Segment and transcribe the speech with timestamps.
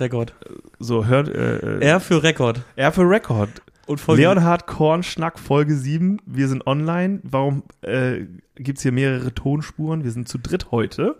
[0.00, 0.34] Rekord.
[0.78, 1.28] So, hört.
[1.28, 2.62] Äh, R für Rekord.
[2.76, 3.50] R für Rekord.
[3.86, 6.18] Und Folge Leonhard Korn Schnack Folge 7.
[6.26, 7.20] Wir sind online.
[7.22, 8.22] Warum äh,
[8.56, 10.02] gibt es hier mehrere Tonspuren?
[10.02, 11.14] Wir sind zu dritt heute.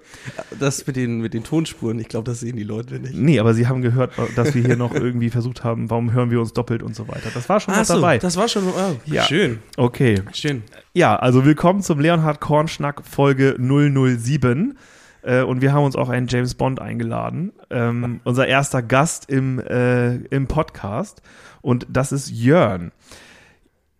[0.58, 3.14] Das mit den, mit den Tonspuren, ich glaube, das sehen die Leute nicht.
[3.14, 6.40] Nee, aber sie haben gehört, dass wir hier noch irgendwie versucht haben, warum hören wir
[6.40, 7.30] uns doppelt und so weiter.
[7.32, 8.18] Das war schon Ach was so, dabei.
[8.18, 8.64] das war schon.
[8.66, 9.22] Oh, Ja.
[9.22, 9.60] Schön.
[9.76, 10.22] Okay.
[10.32, 10.64] Schön.
[10.92, 14.76] Ja, also willkommen zum Leonhard Korn Schnack Folge 007.
[15.26, 17.52] Äh, und wir haben uns auch einen James Bond eingeladen.
[17.68, 21.20] Ähm, unser erster Gast im, äh, im Podcast.
[21.62, 22.92] Und das ist Jörn.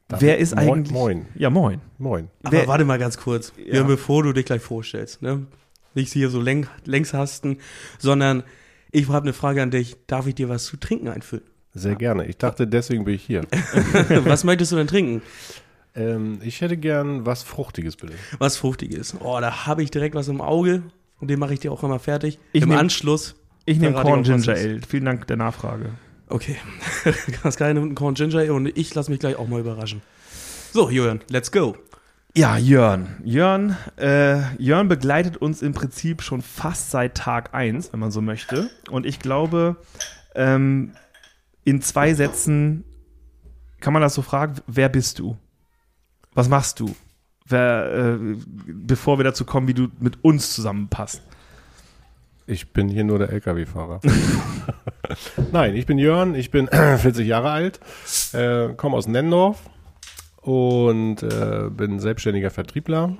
[0.08, 0.92] Wer ist Moin, eigentlich.
[0.92, 1.26] Moin.
[1.34, 1.80] Ja, moin.
[1.98, 2.28] Moin.
[2.44, 3.52] Aber Wer- warte mal ganz kurz.
[3.56, 3.76] Ja.
[3.76, 3.82] Ja.
[3.82, 5.46] bevor du dich gleich vorstellst, ne?
[5.94, 7.58] Nicht hier so läng, längs hasten,
[7.98, 8.44] sondern
[8.92, 9.96] ich habe eine Frage an dich.
[10.06, 11.44] Darf ich dir was zu trinken einfüllen?
[11.74, 12.26] Sehr gerne.
[12.26, 13.42] Ich dachte, deswegen bin ich hier.
[14.24, 15.22] was möchtest du denn trinken?
[15.96, 18.14] ähm, ich hätte gern was Fruchtiges, bitte.
[18.38, 19.16] Was Fruchtiges.
[19.20, 20.82] Oh, da habe ich direkt was im Auge
[21.20, 22.38] und den mache ich dir auch immer fertig.
[22.52, 23.34] Ich Im nehm- Anschluss.
[23.64, 24.52] Ich nehme was Ginger.
[24.54, 24.80] Ale.
[24.88, 25.90] Vielen Dank der Nachfrage.
[26.28, 26.56] Okay.
[27.42, 30.02] Pascal nimmt einen Corn Ginger Ale und ich lasse mich gleich auch mal überraschen.
[30.72, 31.76] So, Julian, let's go.
[32.34, 33.16] Ja, Jörn.
[33.24, 38.20] Jörn, äh, Jörn begleitet uns im Prinzip schon fast seit Tag 1, wenn man so
[38.20, 38.68] möchte.
[38.90, 39.76] Und ich glaube,
[40.34, 40.92] ähm,
[41.64, 42.84] in zwei Sätzen
[43.80, 45.36] kann man das so fragen, wer bist du?
[46.34, 46.94] Was machst du?
[47.48, 51.22] Wer, äh, bevor wir dazu kommen, wie du mit uns zusammenpasst.
[52.48, 54.00] Ich bin hier nur der LKW-Fahrer.
[55.52, 57.80] Nein, ich bin Jörn, ich bin 40 Jahre alt,
[58.32, 59.68] äh, komme aus Nennendorf
[60.42, 63.16] und äh, bin selbstständiger Vertriebler.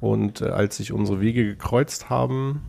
[0.00, 2.62] Und äh, als sich unsere Wege gekreuzt haben,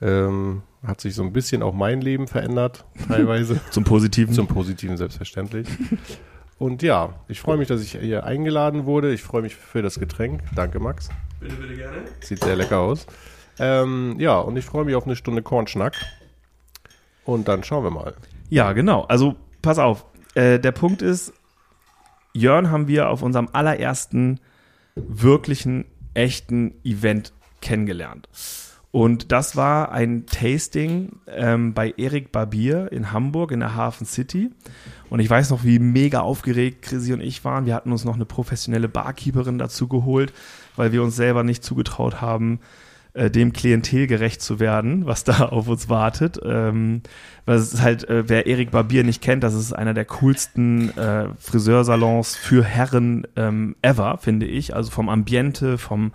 [0.00, 3.60] ähm, hat sich so ein bisschen auch mein Leben verändert, teilweise.
[3.70, 4.34] Zum Positiven.
[4.34, 5.66] Zum Positiven selbstverständlich.
[6.58, 9.12] Und ja, ich freue mich, dass ich hier eingeladen wurde.
[9.12, 10.42] Ich freue mich für das Getränk.
[10.54, 11.10] Danke, Max.
[11.40, 11.98] Bitte, bitte gerne.
[12.20, 13.06] Sieht sehr lecker aus.
[13.58, 15.94] Ähm, ja, und ich freue mich auf eine Stunde Kornschnack.
[17.24, 18.14] Und dann schauen wir mal.
[18.48, 19.02] Ja, genau.
[19.02, 20.06] Also pass auf.
[20.34, 21.32] Äh, der Punkt ist,
[22.32, 24.40] Jörn haben wir auf unserem allerersten
[24.94, 28.28] wirklichen, echten Event kennengelernt.
[28.96, 34.48] Und das war ein Tasting ähm, bei Erik Barbier in Hamburg in der Hafen City.
[35.10, 37.66] Und ich weiß noch, wie mega aufgeregt Chrissy und ich waren.
[37.66, 40.32] Wir hatten uns noch eine professionelle Barkeeperin dazu geholt,
[40.76, 42.60] weil wir uns selber nicht zugetraut haben,
[43.12, 46.40] äh, dem Klientel gerecht zu werden, was da auf uns wartet.
[46.42, 47.02] Ähm,
[47.44, 50.96] weil es ist halt, äh, wer Erik Barbier nicht kennt, das ist einer der coolsten
[50.96, 54.74] äh, Friseursalons für Herren ähm, ever, finde ich.
[54.74, 56.12] Also vom Ambiente, vom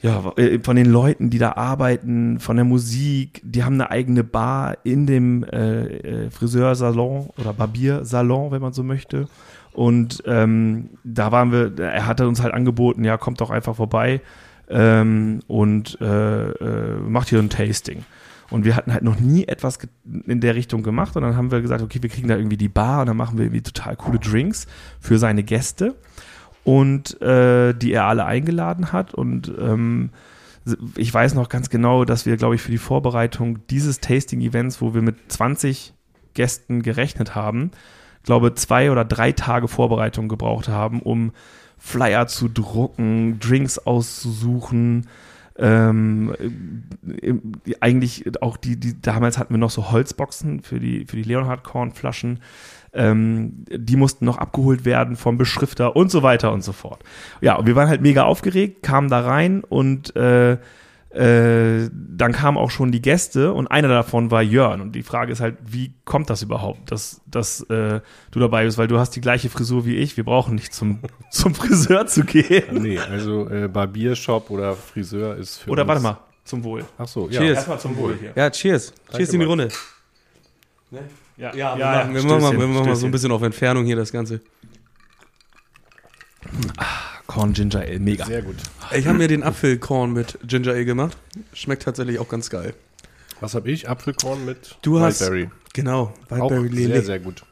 [0.00, 4.22] ja, äh, von den Leuten, die da arbeiten, von der Musik, die haben eine eigene
[4.22, 9.26] Bar in dem äh, äh, Friseursalon oder Barbiersalon, wenn man so möchte.
[9.72, 14.20] Und ähm, da waren wir, er hatte uns halt angeboten, ja, kommt doch einfach vorbei
[14.68, 18.04] ähm, und äh, äh, macht hier ein Tasting.
[18.50, 19.78] Und wir hatten halt noch nie etwas
[20.26, 22.70] in der Richtung gemacht und dann haben wir gesagt, okay, wir kriegen da irgendwie die
[22.70, 24.66] Bar und dann machen wir irgendwie total coole Drinks
[25.00, 25.96] für seine Gäste
[26.64, 29.14] und äh, die er alle eingeladen hat.
[29.14, 30.10] Und ähm,
[30.96, 34.94] ich weiß noch ganz genau, dass wir, glaube ich, für die Vorbereitung dieses Tasting-Events, wo
[34.94, 35.94] wir mit 20
[36.34, 37.70] Gästen gerechnet haben,
[38.22, 41.32] glaube zwei oder drei Tage Vorbereitung gebraucht haben, um
[41.78, 45.06] Flyer zu drucken, Drinks auszusuchen.
[45.56, 46.34] Ähm,
[47.20, 47.34] äh,
[47.80, 51.64] eigentlich auch die, die, damals hatten wir noch so Holzboxen für die, für die Leonhard
[51.64, 52.40] Korn Flaschen.
[52.92, 57.02] Ähm, die mussten noch abgeholt werden vom Beschrifter und so weiter und so fort.
[57.40, 60.56] Ja, und wir waren halt mega aufgeregt, kamen da rein und äh,
[61.10, 64.82] äh, dann kamen auch schon die Gäste und einer davon war Jörn.
[64.82, 68.00] Und die Frage ist halt, wie kommt das überhaupt, dass, dass äh,
[68.30, 68.76] du dabei bist?
[68.76, 70.18] Weil du hast die gleiche Frisur wie ich.
[70.18, 71.00] Wir brauchen nicht zum,
[71.30, 72.82] zum Friseur zu gehen.
[72.82, 76.84] Nee, also äh, Barbiershop oder Friseur ist für Oder uns warte mal, zum Wohl.
[76.98, 77.40] Ach so, ja.
[77.40, 77.56] Cheers.
[77.56, 78.32] Erstmal zum Wohl hier.
[78.36, 78.92] Ja, cheers.
[79.10, 79.46] cheers in die.
[79.46, 79.68] Runde.
[81.38, 83.84] Ja, Ja, wir machen, wir machen, mal, wir machen mal so ein bisschen auf Entfernung
[83.84, 84.40] hier das Ganze.
[87.26, 88.24] Corn Ginger Ale, mega.
[88.24, 88.56] Sehr gut.
[88.96, 91.16] Ich habe mir den Apfelkorn mit Ginger Ale gemacht.
[91.52, 92.74] Schmeckt tatsächlich auch ganz geil.
[93.40, 93.88] Was habe ich?
[93.88, 95.50] Apfelkorn mit Du hast- Wildberry.
[95.74, 96.12] Genau.
[96.30, 97.02] Auch Wildberry sehr, Lele.
[97.02, 97.42] sehr gut.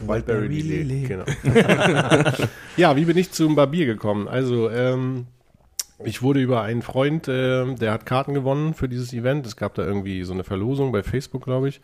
[0.00, 0.82] Wildberry Lele.
[0.82, 1.24] Lele, genau.
[2.76, 4.26] ja, wie bin ich zum Barbier gekommen?
[4.26, 5.26] Also, ähm,
[6.04, 9.46] ich wurde über einen Freund, ähm, der hat Karten gewonnen für dieses Event.
[9.46, 11.80] Es gab da irgendwie so eine Verlosung bei Facebook, glaube ich.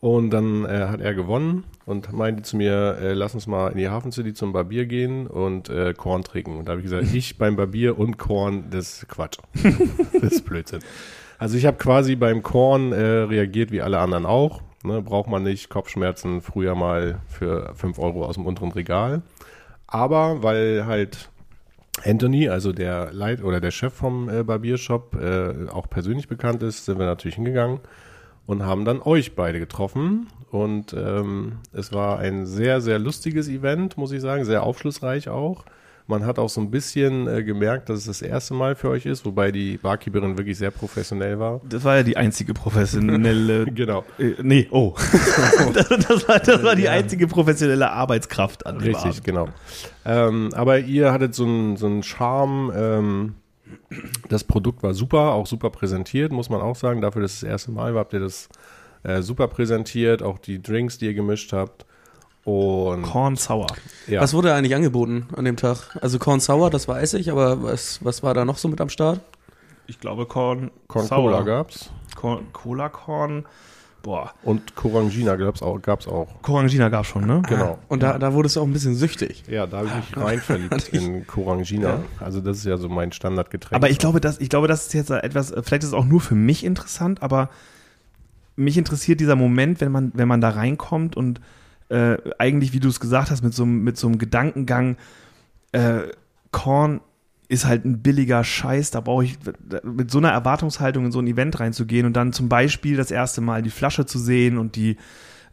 [0.00, 3.78] Und dann äh, hat er gewonnen und meinte zu mir, äh, lass uns mal in
[3.78, 6.56] die Hafen City zum Barbier gehen und äh, Korn trinken.
[6.56, 9.38] Und da habe ich gesagt, ich beim Barbier und Korn, das ist Quatsch.
[10.12, 10.80] das ist Blödsinn.
[11.38, 14.62] Also ich habe quasi beim Korn äh, reagiert wie alle anderen auch.
[14.84, 19.22] Ne, braucht man nicht Kopfschmerzen früher mal für 5 Euro aus dem unteren Regal.
[19.88, 21.30] Aber weil halt
[22.04, 26.84] Anthony, also der Leit oder der Chef vom äh, Barbiershop, äh, auch persönlich bekannt ist,
[26.84, 27.80] sind wir natürlich hingegangen.
[28.48, 30.28] Und haben dann euch beide getroffen.
[30.50, 35.66] Und ähm, es war ein sehr, sehr lustiges Event, muss ich sagen, sehr aufschlussreich auch.
[36.06, 39.04] Man hat auch so ein bisschen äh, gemerkt, dass es das erste Mal für euch
[39.04, 41.60] ist, wobei die Barkeeperin wirklich sehr professionell war.
[41.68, 43.66] Das war ja die einzige professionelle.
[43.74, 44.06] Genau.
[44.18, 44.94] Äh, nee, oh.
[45.74, 49.24] das, das, war, das war die einzige professionelle Arbeitskraft an dem Richtig, Abend.
[49.24, 49.48] genau.
[50.06, 52.72] Ähm, aber ihr hattet so einen so Charme.
[52.74, 53.34] Ähm,
[54.28, 57.00] das Produkt war super, auch super präsentiert, muss man auch sagen.
[57.00, 58.48] Dafür, dass es das erste Mal war, habt ihr das
[59.02, 60.22] äh, super präsentiert.
[60.22, 61.86] Auch die Drinks, die ihr gemischt habt.
[62.44, 63.66] Und Corn Sour.
[64.06, 65.96] ja, Was wurde eigentlich angeboten an dem Tag?
[66.00, 68.88] Also Corn Sour, das weiß ich, aber was, was war da noch so mit am
[68.88, 69.20] Start?
[69.86, 71.30] Ich glaube Corn, Corn Sour.
[71.30, 71.90] Cola gab's.
[72.14, 73.44] Corn, Cola Corn.
[74.02, 74.32] Boah.
[74.42, 75.80] Und Corangina gab's auch.
[75.82, 76.40] Gab's auch.
[76.42, 77.42] Corangina gab schon, ne?
[77.48, 77.78] Genau.
[77.88, 79.42] Und da, da wurde es auch ein bisschen süchtig.
[79.48, 82.00] Ja, da habe ich mich rein verliebt in Corangina.
[82.20, 83.74] Also das ist ja so mein Standardgetränk.
[83.74, 86.20] Aber ich glaube, dass, ich glaube, das ist jetzt etwas, vielleicht ist es auch nur
[86.20, 87.50] für mich interessant, aber
[88.56, 91.40] mich interessiert dieser Moment, wenn man, wenn man da reinkommt und
[91.90, 94.96] äh, eigentlich, wie du es gesagt hast, mit so, einem- mit so einem Gedankengang,
[95.72, 96.00] äh,
[96.50, 97.00] Korn
[97.48, 99.38] ist halt ein billiger Scheiß, da brauche ich
[99.82, 103.40] mit so einer Erwartungshaltung in so ein Event reinzugehen und dann zum Beispiel das erste
[103.40, 104.98] Mal die Flasche zu sehen und die,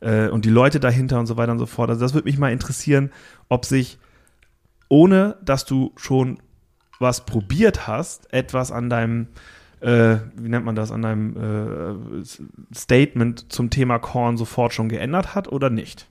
[0.02, 1.90] äh, und die Leute dahinter und so weiter und so fort.
[1.90, 3.12] Also das würde mich mal interessieren,
[3.48, 3.98] ob sich,
[4.90, 6.40] ohne dass du schon
[7.00, 9.28] was probiert hast, etwas an deinem,
[9.80, 12.24] äh, wie nennt man das, an deinem äh,
[12.76, 16.08] Statement zum Thema Korn sofort schon geändert hat oder nicht?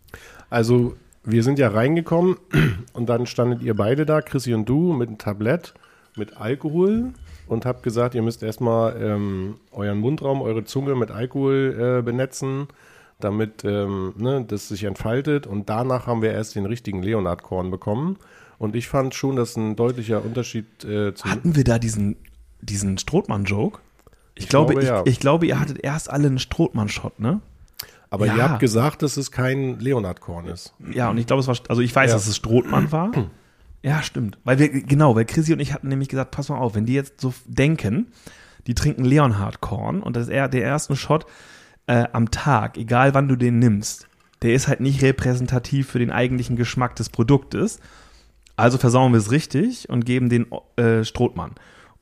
[0.48, 2.36] Also, wir sind ja reingekommen
[2.92, 5.74] und dann standet ihr beide da, Chrissy und du, mit einem Tablett
[6.16, 7.12] mit Alkohol
[7.46, 12.68] und habt gesagt, ihr müsst erstmal ähm, euren Mundraum, eure Zunge mit Alkohol äh, benetzen,
[13.20, 15.46] damit ähm, ne, das sich entfaltet.
[15.46, 18.18] Und danach haben wir erst den richtigen Leonardkorn bekommen.
[18.58, 21.30] Und ich fand schon, dass ein deutlicher Unterschied äh, zum.
[21.30, 22.16] Hatten wir da diesen,
[22.60, 23.80] diesen Strothmann-Joke?
[24.34, 25.02] Ich, Ich glaube, glaube, ich, ja.
[25.04, 27.40] ich glaube, ihr hattet erst alle einen Strothmann-Shot, ne?
[28.14, 28.36] Aber Ja.
[28.36, 30.72] ihr habt gesagt, dass es kein Leonardkorn ist.
[30.92, 32.16] Ja, und ich glaube, es war, also ich weiß, Ja.
[32.16, 33.10] dass es Strothmann war.
[33.82, 34.38] Ja, stimmt.
[34.44, 36.94] Weil wir, genau, weil Chrissy und ich hatten nämlich gesagt, pass mal auf, wenn die
[36.94, 38.06] jetzt so denken,
[38.66, 41.26] die trinken Leonhard Korn und das ist eher der erste Shot
[41.86, 44.08] äh, am Tag, egal wann du den nimmst,
[44.40, 47.78] der ist halt nicht repräsentativ für den eigentlichen Geschmack des Produktes.
[48.56, 50.46] Also versauen wir es richtig und geben den
[50.76, 51.50] äh, Strothmann,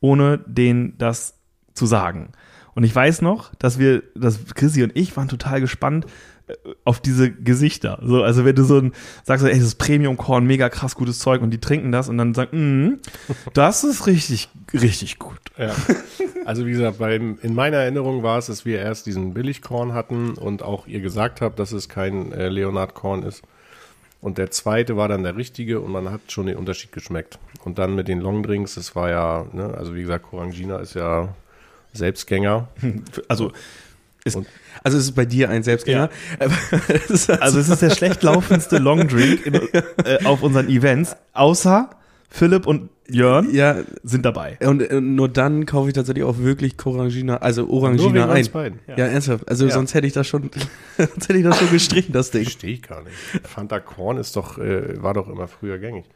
[0.00, 1.35] ohne den das
[1.75, 2.31] zu sagen.
[2.75, 6.07] Und ich weiß noch, dass wir, dass Chrissy und ich waren total gespannt
[6.47, 6.55] äh,
[6.85, 8.01] auf diese Gesichter.
[8.03, 8.93] So, also wenn du so ein,
[9.25, 12.35] sagst, ey, das ist Premium-Korn, mega krass gutes Zeug und die trinken das und dann
[12.35, 13.01] sagen, mm,
[13.53, 15.39] das ist richtig, richtig gut.
[15.59, 15.75] Ja.
[16.45, 20.33] Also wie gesagt, beim, in meiner Erinnerung war es, dass wir erst diesen Billigkorn hatten
[20.33, 23.43] und auch ihr gesagt habt, dass es kein äh, Leonardkorn ist.
[24.21, 27.39] Und der zweite war dann der richtige und man hat schon den Unterschied geschmeckt.
[27.65, 31.35] Und dann mit den Longdrinks, das war ja, ne, also wie gesagt, Corangina ist ja
[31.93, 32.69] Selbstgänger.
[33.29, 33.53] Also,
[34.85, 36.09] Also es ist bei dir ein Selbstgänger.
[36.89, 39.55] Es ist also es ist der schlecht laufendste Longdrink in,
[40.05, 41.91] äh, auf unseren Events, außer
[42.31, 44.56] Philipp und Jörn ja, sind dabei.
[44.65, 48.47] und äh, nur dann kaufe ich tatsächlich auch wirklich Corangina, also Orangina ein.
[48.50, 48.79] beiden.
[48.87, 48.95] Ja.
[49.06, 49.47] ernsthaft.
[49.49, 49.73] Also Ja.
[49.73, 50.50] sonst hätte ich das schon,
[50.97, 52.45] sonst hätte ich das schon gestrichen, das Ding.
[52.45, 53.15] Verstehe ich gar nicht.
[53.45, 56.06] Fanta Korn ist doch, äh, war doch immer früher gängig.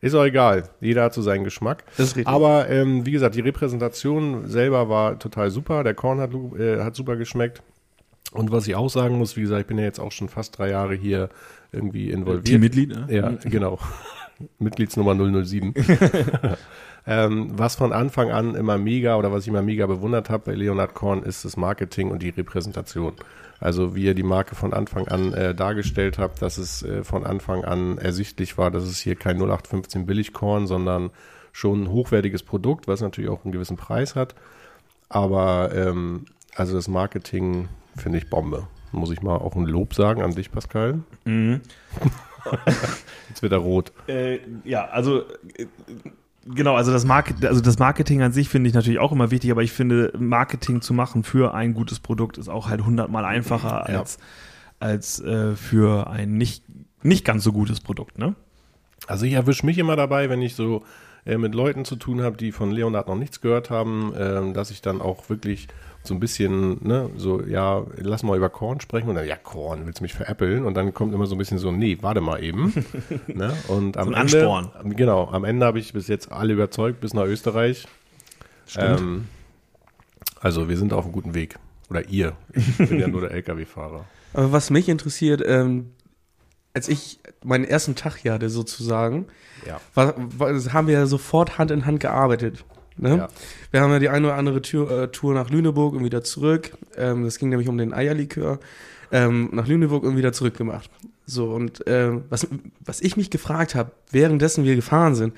[0.00, 0.68] Ist auch egal.
[0.80, 1.84] Jeder hat so seinen Geschmack.
[1.96, 2.26] Das ist richtig.
[2.32, 5.84] Aber ähm, wie gesagt, die Repräsentation selber war total super.
[5.84, 7.62] Der Korn hat, lu- äh, hat super geschmeckt.
[8.32, 10.58] Und was ich auch sagen muss, wie gesagt, ich bin ja jetzt auch schon fast
[10.58, 11.28] drei Jahre hier
[11.72, 12.46] irgendwie involviert.
[12.46, 13.06] Teammitglied, ne?
[13.08, 13.78] Ja, genau.
[14.58, 15.72] Mitgliedsnummer 007.
[17.06, 20.54] ähm, was von Anfang an immer mega oder was ich immer mega bewundert habe bei
[20.54, 23.14] Leonard Korn ist das Marketing und die Repräsentation.
[23.60, 27.24] Also wie ihr die Marke von Anfang an äh, dargestellt habt, dass es äh, von
[27.24, 31.10] Anfang an ersichtlich war, dass es hier kein 0815 Billigkorn, sondern
[31.52, 34.34] schon ein hochwertiges Produkt, was natürlich auch einen gewissen Preis hat.
[35.08, 38.66] Aber ähm, also das Marketing finde ich Bombe.
[38.92, 41.00] Muss ich mal auch ein Lob sagen an dich, Pascal.
[41.24, 41.60] Mhm.
[43.28, 43.92] Jetzt wird er rot.
[44.06, 45.22] Äh, ja, also
[45.56, 45.66] äh,
[46.54, 49.50] genau, also das, Market, also das Marketing an sich finde ich natürlich auch immer wichtig,
[49.50, 53.86] aber ich finde, Marketing zu machen für ein gutes Produkt ist auch halt hundertmal einfacher
[53.90, 53.98] Ja.
[54.00, 54.18] als,
[54.80, 56.64] als äh, für ein nicht,
[57.02, 58.34] nicht ganz so gutes Produkt, ne?
[59.06, 60.82] Also ich erwische mich immer dabei, wenn ich so
[61.26, 64.70] äh, mit Leuten zu tun habe, die von Leonard noch nichts gehört haben, ähm, dass
[64.70, 65.68] ich dann auch wirklich
[66.02, 69.86] so ein bisschen, ne, so, ja, lass mal über Korn sprechen und dann, ja, Korn,
[69.86, 70.64] willst du mich veräppeln?
[70.64, 72.72] Und dann kommt immer so ein bisschen so, nee, warte mal eben.
[73.26, 73.52] ne?
[73.68, 74.96] Und am ein Ende, Ansporn.
[74.96, 77.86] genau, am Ende habe ich bis jetzt alle überzeugt, bis nach Österreich.
[78.66, 79.00] Stimmt.
[79.00, 79.24] Ähm,
[80.40, 81.56] also wir sind auf einem guten Weg.
[81.90, 82.32] Oder ihr.
[82.52, 84.04] Ich bin ja nur der LKW-Fahrer.
[84.32, 85.90] Aber was mich interessiert, ähm,
[86.76, 89.26] als ich meinen ersten Tag hier hatte sozusagen,
[89.66, 89.80] Ja.
[89.94, 92.64] war, war, haben wir sofort Hand in Hand gearbeitet.
[92.98, 93.16] Ne?
[93.16, 93.28] Ja.
[93.70, 96.72] Wir haben ja die eine oder andere Tür, äh, Tour nach Lüneburg und wieder zurück.
[96.96, 98.60] Ähm, das ging nämlich um den Eierlikör.
[99.10, 100.90] Ähm, nach Lüneburg und wieder zurück gemacht.
[101.24, 102.46] So, und ähm, was,
[102.84, 105.34] was ich mich gefragt habe, währenddessen wir gefahren sind,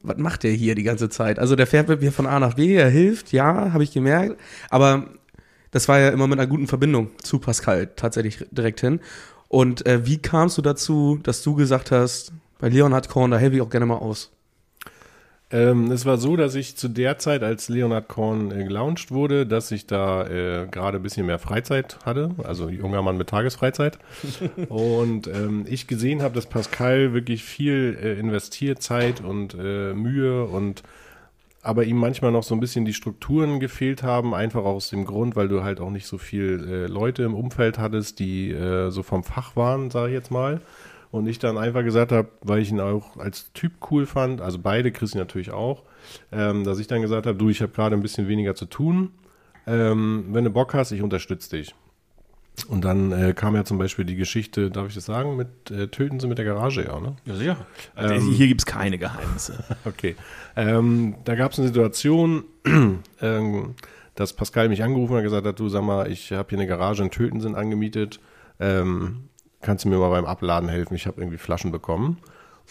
[0.00, 1.40] was macht der hier die ganze Zeit?
[1.40, 4.38] Also der fährt mit mir von A nach B, er hilft, ja, habe ich gemerkt,
[4.70, 5.08] aber
[5.72, 9.00] das war ja immer mit einer guten Verbindung zu Pascal tatsächlich direkt hin.
[9.48, 13.56] Und äh, wie kamst du dazu, dass du gesagt hast, bei Leonhard Korn, da helfe
[13.56, 14.30] ich auch gerne mal aus?
[15.50, 19.46] Ähm, es war so, dass ich zu der Zeit, als Leonard Korn äh, gelauncht wurde,
[19.46, 23.98] dass ich da äh, gerade ein bisschen mehr Freizeit hatte, also junger Mann mit Tagesfreizeit.
[24.68, 30.44] und ähm, ich gesehen habe, dass Pascal wirklich viel äh, investiert, Zeit und äh, Mühe
[30.44, 30.82] und
[31.62, 35.36] aber ihm manchmal noch so ein bisschen die Strukturen gefehlt haben, einfach aus dem Grund,
[35.36, 39.02] weil du halt auch nicht so viel äh, Leute im Umfeld hattest, die äh, so
[39.02, 40.60] vom Fach waren, sage ich jetzt mal.
[41.10, 44.58] Und ich dann einfach gesagt habe, weil ich ihn auch als Typ cool fand, also
[44.58, 45.82] beide, Christi natürlich auch,
[46.30, 49.10] ähm, dass ich dann gesagt habe, du, ich habe gerade ein bisschen weniger zu tun.
[49.66, 51.74] Ähm, wenn du Bock hast, ich unterstütze dich.
[52.64, 55.88] Und dann äh, kam ja zum Beispiel die Geschichte, darf ich das sagen, mit äh,
[55.88, 57.16] Töten Sie mit der Garage, ja, ne?
[57.24, 57.56] Ja, sicher.
[57.94, 59.64] Also hier gibt's keine Geheimnisse.
[59.84, 60.16] Okay.
[60.56, 62.44] Ähm, da gab es eine Situation,
[63.20, 63.74] ähm,
[64.14, 66.66] dass Pascal mich angerufen hat und gesagt hat, du sag mal, ich habe hier eine
[66.66, 68.20] Garage in Töten sind angemietet.
[68.60, 69.28] Ähm,
[69.60, 70.94] kannst du mir mal beim Abladen helfen?
[70.94, 72.18] Ich habe irgendwie Flaschen bekommen.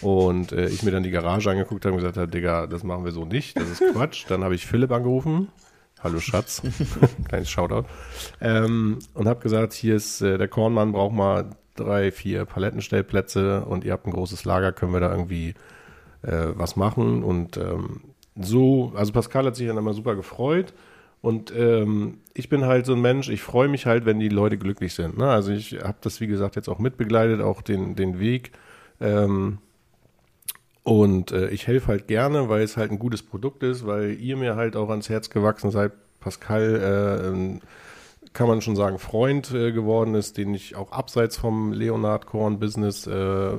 [0.01, 3.03] Und äh, ich mir dann die Garage angeguckt habe und gesagt habe, Digga, das machen
[3.03, 4.25] wir so nicht, das ist Quatsch.
[4.27, 5.47] dann habe ich Philipp angerufen.
[5.99, 6.61] Hallo Schatz,
[7.27, 7.87] kleines Shoutout.
[8.39, 13.83] Ähm, und habe gesagt, hier ist äh, der Kornmann, braucht mal drei, vier Palettenstellplätze und
[13.83, 15.55] ihr habt ein großes Lager, können wir da irgendwie
[16.21, 17.23] äh, was machen.
[17.23, 18.01] Und ähm,
[18.35, 20.73] so, also Pascal hat sich dann immer super gefreut.
[21.21, 24.59] Und ähm, ich bin halt so ein Mensch, ich freue mich halt, wenn die Leute
[24.59, 25.17] glücklich sind.
[25.17, 25.27] Ne?
[25.27, 28.51] Also ich habe das, wie gesagt, jetzt auch mitbegleitet, auch den, den Weg.
[29.01, 29.57] Ähm,
[30.87, 34.37] und äh, ich helfe halt gerne, weil es halt ein gutes Produkt ist, weil ihr
[34.37, 35.91] mir halt auch ans Herz gewachsen seid.
[36.21, 37.59] Pascal, äh, ähm,
[38.31, 42.57] kann man schon sagen, Freund äh, geworden ist, den ich auch abseits vom Leonard Korn
[42.59, 43.51] Business, äh,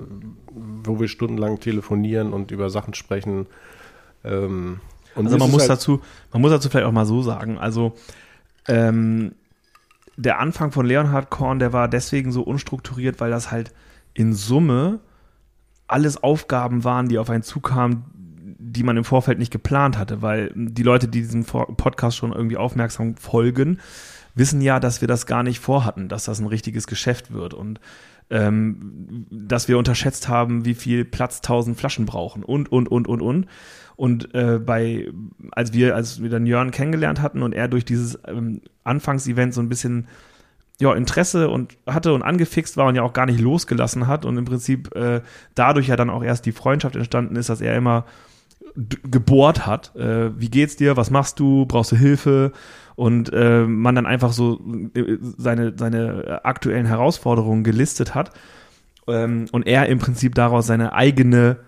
[0.50, 3.47] wo wir stundenlang telefonieren und über Sachen sprechen.
[4.25, 4.80] Ähm,
[5.14, 6.00] und Also man muss halt, dazu,
[6.32, 7.92] man muss dazu vielleicht auch mal so sagen, also
[8.68, 9.32] ähm,
[10.16, 13.75] der Anfang von Leonhard Korn, der war deswegen so unstrukturiert, weil das halt
[14.14, 15.00] in Summe
[15.88, 18.04] alles Aufgaben waren, die auf einen zukamen,
[18.59, 22.57] die man im Vorfeld nicht geplant hatte, weil die Leute, die diesem Podcast schon irgendwie
[22.57, 23.78] aufmerksam folgen,
[24.35, 27.80] wissen ja, dass wir das gar nicht vorhatten, dass das ein richtiges Geschäft wird und
[28.30, 33.23] ähm, dass wir unterschätzt haben, wie viel Platz 1000 Flaschen brauchen und, und, und, und,
[33.23, 33.47] und.
[33.97, 35.11] Und äh, bei,
[35.50, 39.61] als wir, als wir dann Jörn kennengelernt hatten und er durch dieses ähm, Anfangsevent so
[39.61, 40.07] ein bisschen
[40.80, 44.37] ja, Interesse und hatte und angefixt war und ja auch gar nicht losgelassen hat und
[44.37, 45.23] im Prinzip äh,
[45.54, 48.04] dadurch ja dann auch erst die Freundschaft entstanden ist, dass er immer
[48.76, 49.94] gebohrt hat.
[49.97, 50.97] Äh, wie geht's dir?
[50.97, 51.66] Was machst du?
[51.66, 52.52] Brauchst du Hilfe?
[52.94, 54.61] Und äh, man dann einfach so
[54.94, 58.32] äh, seine, seine aktuellen Herausforderungen gelistet hat.
[59.08, 61.58] Ähm, und er im Prinzip daraus seine eigene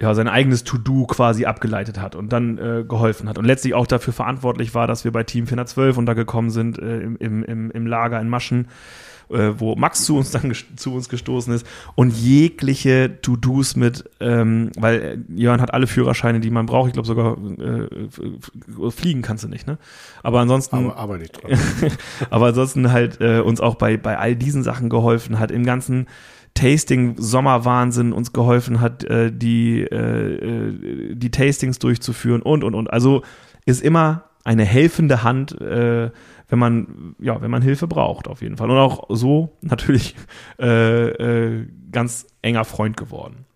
[0.00, 3.86] ja, sein eigenes To-Do quasi abgeleitet hat und dann äh, geholfen hat und letztlich auch
[3.86, 8.18] dafür verantwortlich war, dass wir bei Team 412 untergekommen sind äh, im, im, im, Lager
[8.18, 8.68] in Maschen,
[9.28, 11.66] äh, wo Max zu uns dann zu uns gestoßen ist
[11.96, 16.94] und jegliche To-Dos mit, ähm, weil äh, Jörn hat alle Führerscheine, die man braucht, ich
[16.94, 19.76] glaube sogar äh, fliegen kannst du nicht, ne?
[20.22, 21.52] Aber ansonsten aber arbeite ich dran.
[22.30, 26.06] aber ansonsten halt äh, uns auch bei, bei all diesen Sachen geholfen hat, im ganzen
[26.54, 32.92] Tasting Sommerwahnsinn uns geholfen hat, äh, die, äh, äh, die Tastings durchzuführen und und und.
[32.92, 33.22] Also
[33.66, 36.10] ist immer eine helfende Hand, äh,
[36.48, 38.70] wenn man ja, wenn man Hilfe braucht auf jeden Fall.
[38.70, 40.16] Und auch so natürlich
[40.60, 43.46] äh, äh, ganz enger Freund geworden.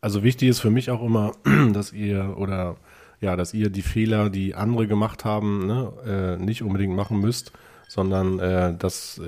[0.00, 1.32] Also wichtig ist für mich auch immer,
[1.72, 2.76] dass ihr oder
[3.20, 7.52] ja, dass ihr die Fehler, die andere gemacht haben, ne, äh, nicht unbedingt machen müsst,
[7.88, 9.18] sondern äh, dass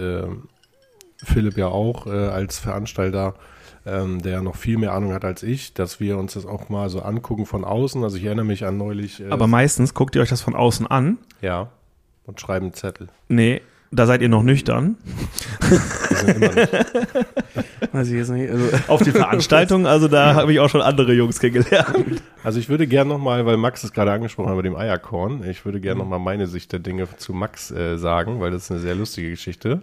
[1.22, 3.34] Philipp ja auch äh, als Veranstalter,
[3.86, 6.88] ähm, der noch viel mehr Ahnung hat als ich, dass wir uns das auch mal
[6.90, 8.02] so angucken von außen.
[8.04, 9.20] Also ich erinnere mich an neulich.
[9.20, 11.18] Äh, Aber meistens guckt ihr euch das von außen an.
[11.40, 11.70] ja
[12.28, 13.08] und schreiben Zettel.
[13.28, 14.96] Nee, da seid ihr noch nüchtern.
[15.60, 16.72] Wir sind immer nicht.
[17.92, 18.50] Weiß ich jetzt nicht.
[18.50, 22.22] Also, Auf die Veranstaltung, also da habe ich auch schon andere Jungs kennengelernt.
[22.44, 25.64] Also ich würde gerne nochmal, weil Max es gerade angesprochen hat mit dem Eierkorn, ich
[25.64, 28.80] würde gerne nochmal meine Sicht der Dinge zu Max äh, sagen, weil das ist eine
[28.80, 29.80] sehr lustige Geschichte.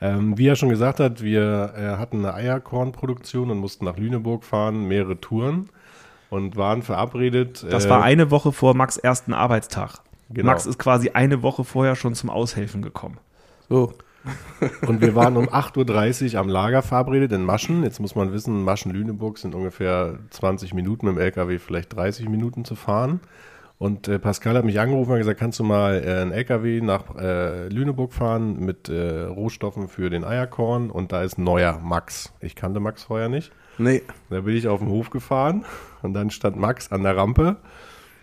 [0.00, 4.44] Ähm, wie er schon gesagt hat, wir äh, hatten eine Eierkornproduktion und mussten nach Lüneburg
[4.44, 5.70] fahren, mehrere Touren
[6.28, 7.64] und waren verabredet.
[7.70, 10.00] Das äh, war eine Woche vor Max' ersten Arbeitstag.
[10.30, 10.48] Genau.
[10.50, 13.18] Max ist quasi eine Woche vorher schon zum Aushelfen gekommen.
[13.68, 13.94] So.
[14.86, 17.82] Und wir waren um 8.30 Uhr am Lager verabredet in Maschen.
[17.82, 22.64] Jetzt muss man wissen, Maschen-Lüneburg sind ungefähr 20 Minuten mit dem LKW, vielleicht 30 Minuten
[22.64, 23.20] zu fahren.
[23.78, 27.14] Und äh, Pascal hat mich angerufen und gesagt, kannst du mal äh, einen LKW nach
[27.16, 32.32] äh, Lüneburg fahren mit äh, Rohstoffen für den Eierkorn und da ist neuer Max.
[32.40, 33.52] Ich kannte Max vorher nicht.
[33.78, 34.02] Nee.
[34.30, 35.64] Da bin ich auf den Hof gefahren
[36.02, 37.56] und dann stand Max an der Rampe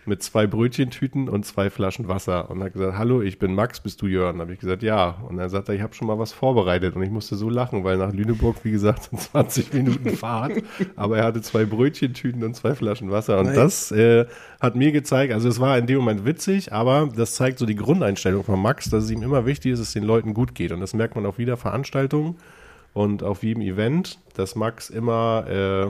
[0.07, 4.01] mit zwei Brötchentüten und zwei Flaschen Wasser und hat gesagt, hallo, ich bin Max, bist
[4.01, 4.39] du Jörn?
[4.39, 5.21] habe ich gesagt, ja.
[5.27, 7.83] Und dann sagt er, ich habe schon mal was vorbereitet und ich musste so lachen,
[7.83, 10.53] weil nach Lüneburg, wie gesagt, sind 20 Minuten Fahrt,
[10.95, 13.55] aber er hatte zwei Brötchentüten und zwei Flaschen Wasser und Nice.
[13.55, 14.25] das äh,
[14.59, 17.75] hat mir gezeigt, also es war in dem Moment witzig, aber das zeigt so die
[17.75, 20.71] Grundeinstellung von Max, dass es ihm immer wichtig ist, dass es den Leuten gut geht
[20.71, 22.37] und das merkt man auf jeder Veranstaltung
[22.93, 25.87] und auf jedem Event, dass Max immer äh,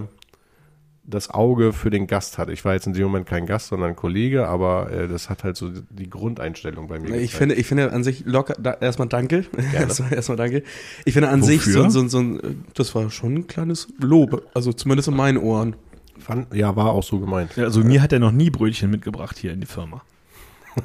[1.07, 2.49] das Auge für den Gast hat.
[2.49, 5.43] Ich war jetzt in dem Moment kein Gast, sondern ein Kollege, aber äh, das hat
[5.43, 7.09] halt so die Grundeinstellung bei mir.
[7.09, 7.31] Ich gezeigt.
[7.33, 9.45] finde, ich finde an sich locker, da, erstmal danke.
[9.73, 10.63] erstmal, erstmal danke.
[11.05, 11.89] Ich finde an sich Wofür?
[11.89, 14.47] so, so, so ein, das war schon ein kleines Lob.
[14.53, 15.75] Also zumindest in meinen Ohren.
[16.17, 17.55] Fand, ja, war auch so gemeint.
[17.55, 20.01] Ja, also mir hat er noch nie Brötchen mitgebracht hier in die Firma.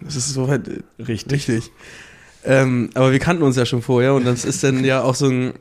[0.00, 1.72] Das ist soweit äh, richtig.
[2.44, 5.28] Ähm, aber wir kannten uns ja schon vorher und das ist dann ja auch so
[5.28, 5.54] ein,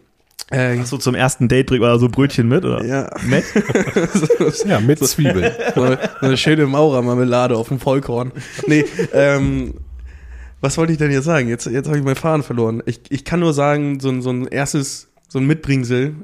[0.52, 2.84] äh, Hast du zum ersten Date bringt man so Brötchen mit, oder?
[2.84, 3.10] ja,
[4.52, 5.52] so, Ja, mit Zwiebeln.
[5.76, 8.32] so, eine, so eine schöne Maurermarmelade auf dem Vollkorn.
[8.68, 9.76] Nee, ähm,
[10.62, 11.50] was wollte ich denn jetzt sagen?
[11.50, 12.82] Jetzt, jetzt habe ich meinen Faden verloren.
[12.86, 16.16] Ich, ich kann nur sagen, so ein, so ein erstes, so ein Mitbringsel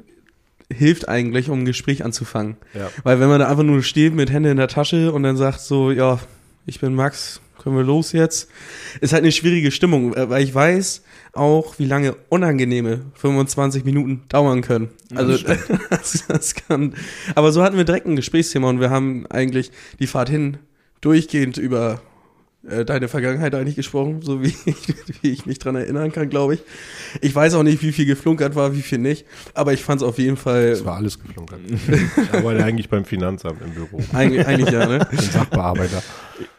[0.72, 2.56] hilft eigentlich, um ein Gespräch anzufangen.
[2.74, 2.90] Ja.
[3.02, 5.60] Weil wenn man da einfach nur steht mit Hände in der Tasche und dann sagt
[5.60, 6.20] so, ja,
[6.66, 8.48] ich bin Max, können wir los jetzt?
[9.00, 11.02] Ist halt eine schwierige Stimmung, äh, weil ich weiß
[11.32, 14.88] auch, wie lange unangenehme 25 Minuten dauern können.
[15.14, 15.36] Also
[15.90, 16.94] das, das kann.
[17.34, 20.58] Aber so hatten wir direkt ein Gesprächsthema und wir haben eigentlich die Fahrt hin
[21.00, 22.00] durchgehend über
[22.68, 26.54] äh, deine Vergangenheit eigentlich gesprochen, so wie ich, wie ich mich dran erinnern kann, glaube
[26.54, 26.62] ich.
[27.20, 30.06] Ich weiß auch nicht, wie viel geflunkert war, wie viel nicht, aber ich fand es
[30.06, 31.60] auf jeden Fall Es war alles geflunkert.
[31.66, 34.00] Ich arbeite eigentlich beim Finanzamt im Büro.
[34.12, 35.06] eigentlich, eigentlich ja, ne?
[35.10, 36.02] Bin Sachbearbeiter.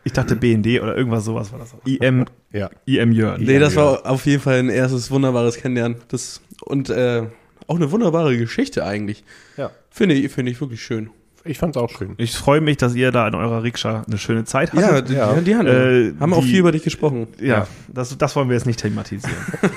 [0.03, 1.75] Ich dachte BND oder irgendwas sowas war das.
[1.85, 2.69] IM, Ja.
[2.85, 3.43] IM Jörn.
[3.43, 5.97] Nee, das war auf jeden Fall ein erstes wunderbares Kennenlernen.
[6.07, 7.27] Das, und äh,
[7.67, 9.23] auch eine wunderbare Geschichte eigentlich.
[9.57, 9.71] Ja.
[9.89, 11.11] Finde ich, finde ich wirklich schön.
[11.43, 12.13] Ich fand's auch schön.
[12.17, 15.09] Ich freue mich, dass ihr da in eurer Rikscha eine schöne Zeit Ja, hattet.
[15.09, 15.33] die, ja.
[15.33, 17.27] die, die haben, Äh, haben auch die- viel über dich gesprochen.
[17.39, 17.67] Ja, Ja.
[17.87, 19.35] Das, das wollen wir jetzt nicht thematisieren.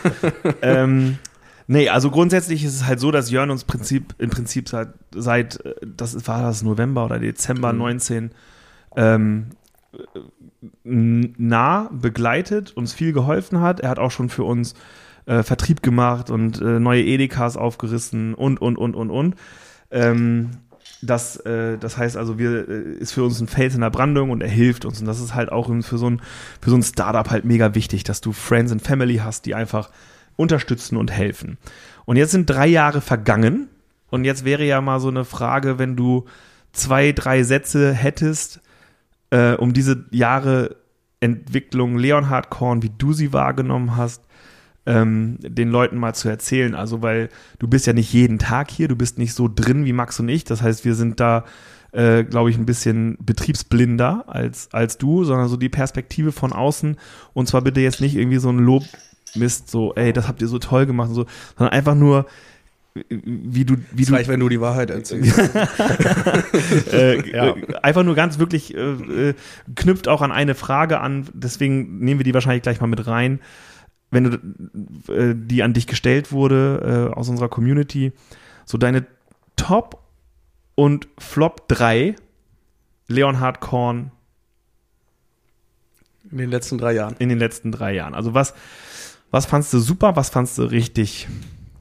[0.63, 1.19] ähm,
[1.67, 5.65] nee, also grundsätzlich ist es halt so, dass Jörn uns Prinzip, im Prinzip seit, seit
[5.65, 7.79] äh, das war das November oder Dezember Mhm.
[7.79, 8.31] 19
[8.97, 9.47] ähm,
[10.85, 13.81] nah begleitet, uns viel geholfen hat.
[13.81, 14.75] Er hat auch schon für uns
[15.27, 19.35] äh, Vertrieb gemacht und äh, neue Edekas aufgerissen und, und, und, und, und.
[19.91, 20.51] Ähm,
[21.05, 24.31] das, äh, das heißt also, wir äh, ist für uns ein Fels in der Brandung
[24.31, 25.01] und er hilft uns.
[25.01, 26.21] Und das ist halt auch für so ein,
[26.61, 29.91] für so ein Startup halt mega wichtig, dass du Friends and Family hast, die einfach
[30.37, 31.59] unterstützen und helfen.
[32.05, 33.69] Und jetzt sind drei Jahre vergangen.
[34.11, 36.25] Und jetzt wäre ja mal so eine Frage, wenn du
[36.73, 38.61] zwei, drei Sätze hättest,
[39.31, 40.77] äh, um diese Jahre
[41.21, 44.23] Entwicklung Leonhard Korn, wie du sie wahrgenommen hast,
[44.87, 46.75] ähm, den Leuten mal zu erzählen.
[46.75, 49.93] Also, weil du bist ja nicht jeden Tag hier, du bist nicht so drin wie
[49.93, 50.45] Max und ich.
[50.45, 51.45] Das heißt, wir sind da,
[51.93, 56.97] äh, glaube ich, ein bisschen betriebsblinder als, als du, sondern so die Perspektive von außen.
[57.33, 60.59] Und zwar bitte jetzt nicht irgendwie so ein Lobmist, so, ey, das habt ihr so
[60.59, 62.27] toll gemacht und so, sondern einfach nur,
[63.11, 65.37] wie du, wie Es du, reicht, wenn du die Wahrheit erzählst.
[66.93, 67.55] äh, Ja.
[67.83, 68.81] einfach nur ganz wirklich äh,
[69.31, 69.35] äh,
[69.75, 73.41] knüpft auch an eine Frage an, deswegen nehmen wir die wahrscheinlich gleich mal mit rein,
[74.15, 78.13] wenn du äh, die an dich gestellt wurde äh, aus unserer Community,
[78.65, 79.05] so deine
[79.57, 80.01] Top
[80.75, 82.17] und Flop 3
[83.09, 84.11] Leonhard Korn
[86.31, 87.15] In den letzten drei Jahren.
[87.19, 88.15] in den letzten drei Jahren.
[88.15, 88.55] Also was,
[89.31, 91.29] was fandst du super, was fandst du richtig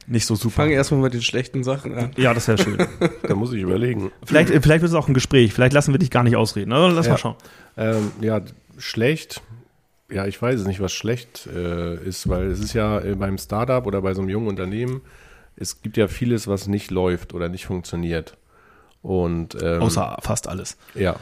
[0.06, 0.56] nicht so super?
[0.56, 2.10] Fange erstmal mit den schlechten Sachen an.
[2.16, 2.76] ja, das wäre schön.
[3.26, 4.12] Da muss ich überlegen.
[4.24, 6.72] vielleicht, vielleicht wird es auch ein Gespräch, vielleicht lassen wir dich gar nicht ausreden.
[6.72, 7.12] Also, lass Ja.
[7.12, 7.36] mal schauen.
[7.78, 8.42] Ähm, ja,
[8.76, 9.40] schlecht.
[10.14, 13.36] Ja, ich weiß es nicht, was schlecht äh, ist, weil es ist ja äh, beim
[13.36, 15.00] Startup oder bei so einem jungen Unternehmen,
[15.56, 18.36] es gibt ja vieles, was nicht läuft oder nicht funktioniert.
[19.02, 20.76] Und ähm, Außer fast alles.
[20.94, 21.16] ja.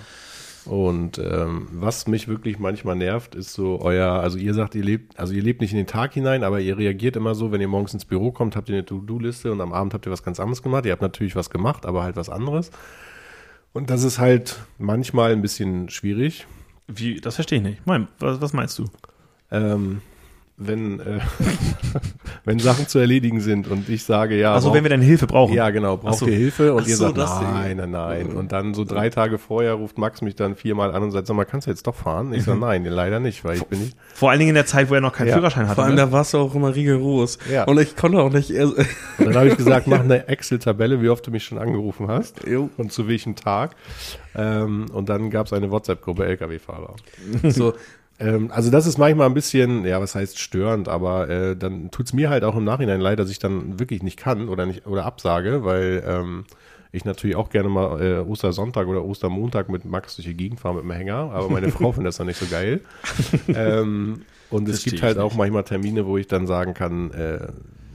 [0.64, 5.18] Und ähm, was mich wirklich manchmal nervt, ist so euer, also ihr sagt, ihr lebt,
[5.18, 7.66] also ihr lebt nicht in den Tag hinein, aber ihr reagiert immer so, wenn ihr
[7.66, 10.38] morgens ins Büro kommt, habt ihr eine To-Do-Liste und am Abend habt ihr was ganz
[10.38, 10.86] anderes gemacht.
[10.86, 12.70] Ihr habt natürlich was gemacht, aber halt was anderes.
[13.72, 16.46] Und das ist halt manchmal ein bisschen schwierig.
[16.94, 17.82] Wie, das verstehe ich nicht.
[17.84, 18.86] Was, was meinst du?
[19.50, 20.02] Ähm,
[20.66, 21.20] wenn, äh,
[22.44, 24.54] wenn Sachen zu erledigen sind und ich sage, ja.
[24.54, 25.54] Also wenn wir deine Hilfe brauchen.
[25.54, 26.26] ja, genau, braucht so.
[26.26, 27.48] ihr Hilfe und Ach ihr so, sagt, das Ding.
[27.52, 28.26] nein, nein, nein.
[28.28, 31.34] Und dann so drei Tage vorher ruft Max mich dann viermal an und sagt, sag
[31.36, 32.32] mal, kannst du jetzt doch fahren?
[32.32, 33.96] Ich sage, nein, leider nicht, weil ich bin nicht.
[34.14, 35.34] Vor allen Dingen in der Zeit, wo er noch keinen Ja.
[35.34, 35.74] Führerschein hatte.
[35.76, 36.00] Vor allem, ne?
[36.02, 37.38] da warst du auch immer rigoros.
[37.50, 37.64] Ja.
[37.64, 38.50] Und ich konnte auch nicht.
[38.50, 38.76] Und
[39.18, 42.70] dann habe ich gesagt, mach eine Excel-Tabelle, wie oft du mich schon angerufen hast Jo.
[42.76, 43.76] und zu welchem Tag.
[44.34, 46.94] Ähm, und dann gab es eine WhatsApp-Gruppe LKW-Fahrer.
[47.50, 47.74] so,
[48.18, 52.30] also das ist manchmal ein bisschen, ja, was heißt störend, aber äh, dann tut's mir
[52.30, 55.64] halt auch im Nachhinein leid, dass ich dann wirklich nicht kann oder nicht oder absage,
[55.64, 56.44] weil ähm,
[56.92, 60.74] ich natürlich auch gerne mal äh, Ostersonntag oder Ostermontag mit Max durch die Gegend fahre
[60.74, 62.82] mit dem Hänger, aber meine Frau findet das dann nicht so geil.
[63.48, 67.48] ähm, und es Versteh gibt halt auch manchmal Termine, wo ich dann sagen kann äh,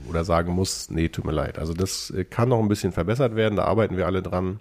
[0.08, 1.58] oder sagen muss, nee, tut mir leid.
[1.58, 4.58] Also das äh, kann noch ein bisschen verbessert werden, da arbeiten wir alle dran.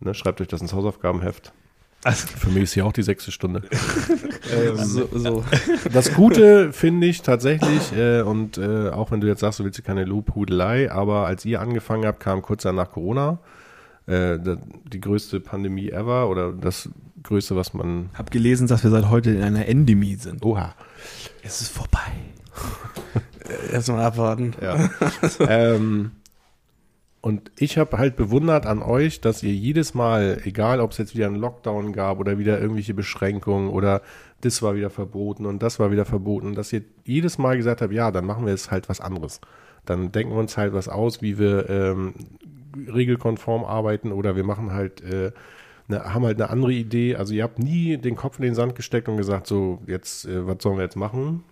[0.00, 1.52] Ne, schreibt euch das ins Hausaufgabenheft.
[2.04, 3.62] Also, Für mich ist hier auch die sechste Stunde.
[4.52, 5.44] ähm, so, so.
[5.92, 9.76] das Gute finde ich tatsächlich, äh, und äh, auch wenn du jetzt sagst, du willst
[9.76, 13.38] hier keine Lobhudelei, aber als ihr angefangen habt, kam kurz danach Corona,
[14.06, 14.56] äh, da-
[14.92, 16.88] die größte Pandemie ever oder das
[17.22, 18.10] größte, was man.
[18.14, 20.44] hab gelesen, dass wir seit heute in einer Endemie sind.
[20.44, 20.74] Oha.
[21.44, 22.00] Es ist vorbei.
[23.72, 24.54] Erstmal abwarten.
[24.60, 24.90] Ja.
[25.40, 26.10] ähm,
[27.22, 31.14] und ich habe halt bewundert an euch, dass ihr jedes Mal, egal ob es jetzt
[31.14, 34.02] wieder einen Lockdown gab oder wieder irgendwelche Beschränkungen oder
[34.40, 37.92] das war wieder verboten und das war wieder verboten, dass ihr jedes Mal gesagt habt,
[37.92, 39.40] ja, dann machen wir jetzt halt was anderes.
[39.84, 42.14] Dann denken wir uns halt was aus, wie wir ähm,
[42.92, 45.30] regelkonform arbeiten oder wir machen halt, äh,
[45.86, 47.14] ne, haben halt eine andere Idee.
[47.14, 50.44] Also ihr habt nie den Kopf in den Sand gesteckt und gesagt, so, jetzt, äh,
[50.44, 51.44] was sollen wir jetzt machen?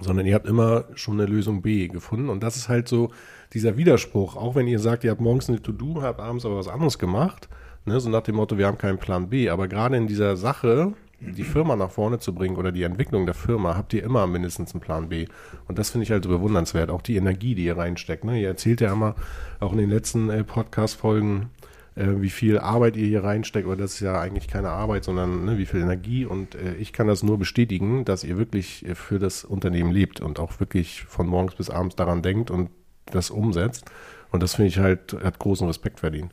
[0.00, 2.28] Sondern ihr habt immer schon eine Lösung B gefunden.
[2.28, 3.10] Und das ist halt so
[3.52, 4.36] dieser Widerspruch.
[4.36, 7.48] Auch wenn ihr sagt, ihr habt morgens eine To-Do, habt abends aber was anderes gemacht,
[7.86, 9.48] ne, so nach dem Motto, wir haben keinen Plan B.
[9.48, 13.34] Aber gerade in dieser Sache, die Firma nach vorne zu bringen oder die Entwicklung der
[13.34, 15.26] Firma, habt ihr immer mindestens einen Plan B.
[15.66, 16.90] Und das finde ich halt so bewundernswert.
[16.90, 18.24] Auch die Energie, die ihr reinsteckt.
[18.24, 18.40] Ne?
[18.40, 19.14] Ihr erzählt ja immer,
[19.60, 21.48] auch in den letzten äh, Podcast-Folgen,
[21.96, 25.44] äh, wie viel Arbeit ihr hier reinsteckt, oder das ist ja eigentlich keine Arbeit, sondern
[25.44, 26.24] ne, wie viel Energie.
[26.24, 30.20] Und äh, ich kann das nur bestätigen, dass ihr wirklich äh, für das Unternehmen lebt
[30.20, 32.70] und auch wirklich von morgens bis abends daran denkt und
[33.06, 33.86] das umsetzt.
[34.30, 36.32] Und das finde ich halt, hat großen Respekt verdient.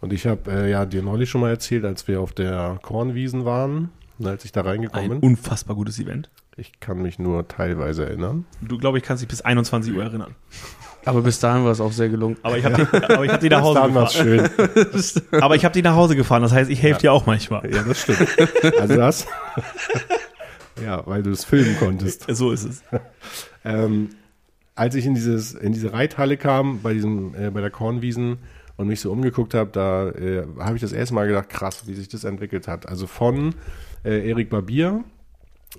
[0.00, 3.44] Und ich habe äh, ja dir neulich schon mal erzählt, als wir auf der Kornwiesen
[3.44, 5.30] waren, und als ich da reingekommen Ein bin.
[5.30, 6.30] unfassbar gutes Event.
[6.56, 8.46] Ich kann mich nur teilweise erinnern.
[8.62, 10.34] Du, glaube ich, kannst dich bis 21 Uhr erinnern.
[11.06, 12.36] Aber bis dahin war es auch sehr gelungen.
[12.42, 14.50] Aber ich habe die, aber ich hab die nach Hause Dann war's gefahren.
[15.22, 15.40] schön.
[15.40, 16.42] Aber ich habe die nach Hause gefahren.
[16.42, 17.72] Das heißt, ich helfe dir auch manchmal.
[17.72, 18.26] Ja, das stimmt.
[18.80, 19.26] Also das.
[20.84, 22.26] ja, weil du es filmen konntest.
[22.28, 22.82] So ist es.
[23.64, 24.10] Ähm,
[24.74, 28.38] als ich in dieses in diese Reithalle kam bei diesem äh, bei der Kornwiesen
[28.76, 31.94] und mich so umgeguckt habe, da äh, habe ich das erste Mal gedacht, krass, wie
[31.94, 32.88] sich das entwickelt hat.
[32.88, 33.54] Also von
[34.04, 35.04] äh, Erik Barbier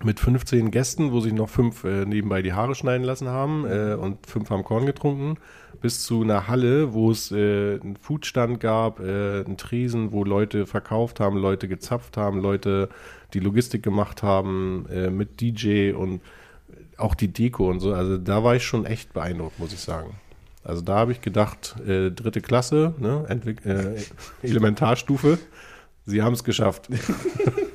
[0.04, 3.96] mit 15 Gästen, wo sich noch fünf äh, nebenbei die Haare schneiden lassen haben äh,
[3.96, 5.38] und fünf haben Korn getrunken,
[5.82, 10.66] bis zu einer Halle, wo es äh, einen Foodstand gab, äh, einen Tresen, wo Leute
[10.66, 12.90] verkauft haben, Leute gezapft haben, Leute
[13.34, 16.22] die Logistik gemacht haben äh, mit DJ und
[16.98, 17.94] auch die Deko und so.
[17.94, 20.16] Also da war ich schon echt beeindruckt, muss ich sagen.
[20.64, 23.96] Also da habe ich gedacht, äh, dritte Klasse, ne, Entwick äh,
[24.42, 25.38] Elementarstufe,
[26.06, 26.90] sie haben es geschafft.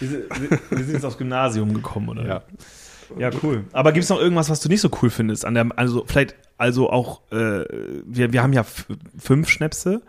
[0.00, 2.26] Wir sind, jetzt aufs Gymnasium gekommen, oder?
[2.26, 2.42] Ja.
[3.18, 3.64] Ja, cool.
[3.72, 5.44] Aber gibt es noch irgendwas, was du nicht so cool findest?
[5.44, 7.64] An der, also vielleicht, also auch, äh,
[8.06, 8.64] wir, wir haben ja
[9.18, 10.02] fünf Schnäpse.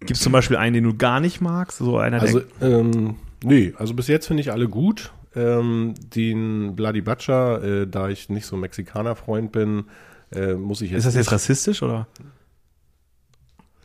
[0.00, 1.78] Gibt es zum Beispiel einen, den du gar nicht magst?
[1.78, 5.12] So einer, Also, ähm, nee, also bis jetzt finde ich alle gut.
[5.36, 9.84] Ähm, den Bloody Butcher, äh, da ich nicht so ein Mexikaner-Freund bin,
[10.32, 12.08] äh, muss ich jetzt, ist das jetzt rassistisch oder?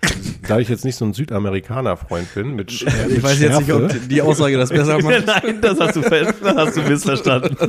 [0.48, 3.60] da ich jetzt nicht so ein Südamerikaner-Freund bin, mit, Sch- äh, mit Ich weiß jetzt
[3.60, 5.26] nicht, ob Schärfe, die, Aussage das besser macht.
[5.44, 7.56] Nein, das hast du, das hast du missverstanden.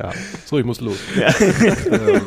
[0.00, 0.12] Ja.
[0.46, 0.96] So, ich muss los.
[1.16, 2.20] ähm,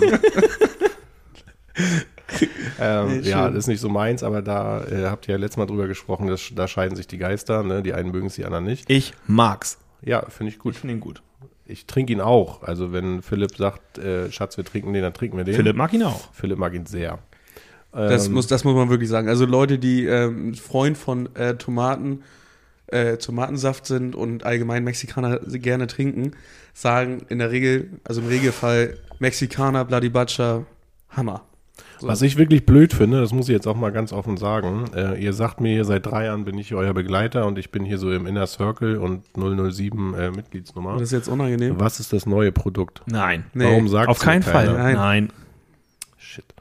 [2.79, 5.57] ähm, Nee, ja, das ist nicht so meins, aber da äh, habt ihr ja letztes
[5.57, 7.81] Mal drüber gesprochen, dass, da scheiden sich die Geister, ne?
[7.81, 8.89] Die einen mögen es, die anderen nicht.
[8.89, 9.77] Ich mag's.
[10.01, 10.73] Ja, finde ich gut.
[10.73, 11.21] Ich finde ihn gut.
[11.71, 12.63] Ich trinke ihn auch.
[12.63, 15.55] Also wenn Philipp sagt, äh, Schatz, wir trinken den, dann trinken wir den.
[15.55, 16.34] Philipp mag ihn auch.
[16.34, 17.19] Philipp mag ihn sehr.
[17.91, 19.27] Das, Ähm, muss, das muss man wirklich sagen.
[19.27, 22.23] Also Leute, die ähm, Freund von äh, Tomaten,
[22.88, 26.31] äh, Tomatensaft sind und allgemein Mexikaner gerne trinken,
[26.73, 30.65] sagen in der Regel, also im Regelfall Mexikaner, Bloody Butcher,
[31.10, 31.43] Hammer.
[32.01, 32.07] So.
[32.07, 35.23] Was ich wirklich blöd finde, das muss ich jetzt auch mal ganz offen sagen, äh,
[35.23, 38.11] ihr sagt mir, seit drei Jahren bin ich euer Begleiter und ich bin hier so
[38.11, 40.93] im Inner Circle und 007 äh, Mitgliedsnummer.
[40.93, 41.75] Das ist jetzt unangenehm.
[41.79, 43.03] Was ist das neue Produkt?
[43.05, 43.45] Nein.
[43.53, 44.73] Nee, Warum sagt Auf keinen Fall.
[44.73, 44.95] Nein.
[44.95, 45.29] Nein.
[46.17, 46.45] Shit.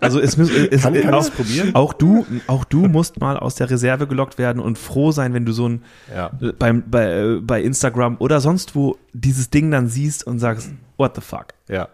[0.00, 1.74] Also es, muss- es, Kann- kann auch, probieren?
[1.74, 5.44] auch du, auch du musst mal aus der Reserve gelockt werden und froh sein, wenn
[5.44, 5.82] du so ein
[6.14, 6.30] Ja.
[6.40, 10.70] äh, beim, bei, äh, bei Instagram oder sonst wo dieses Ding dann siehst und sagst,
[10.96, 11.46] what the fuck?
[11.68, 11.88] Ja.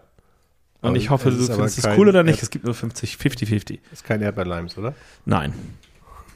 [0.83, 2.35] Und Aber ich hoffe, du findest es cool oder nicht.
[2.35, 3.79] Erd- Es gibt nur 50, 50-50.
[3.91, 4.93] Ist kein Erdbeerleims, oder?
[5.25, 5.53] Nein.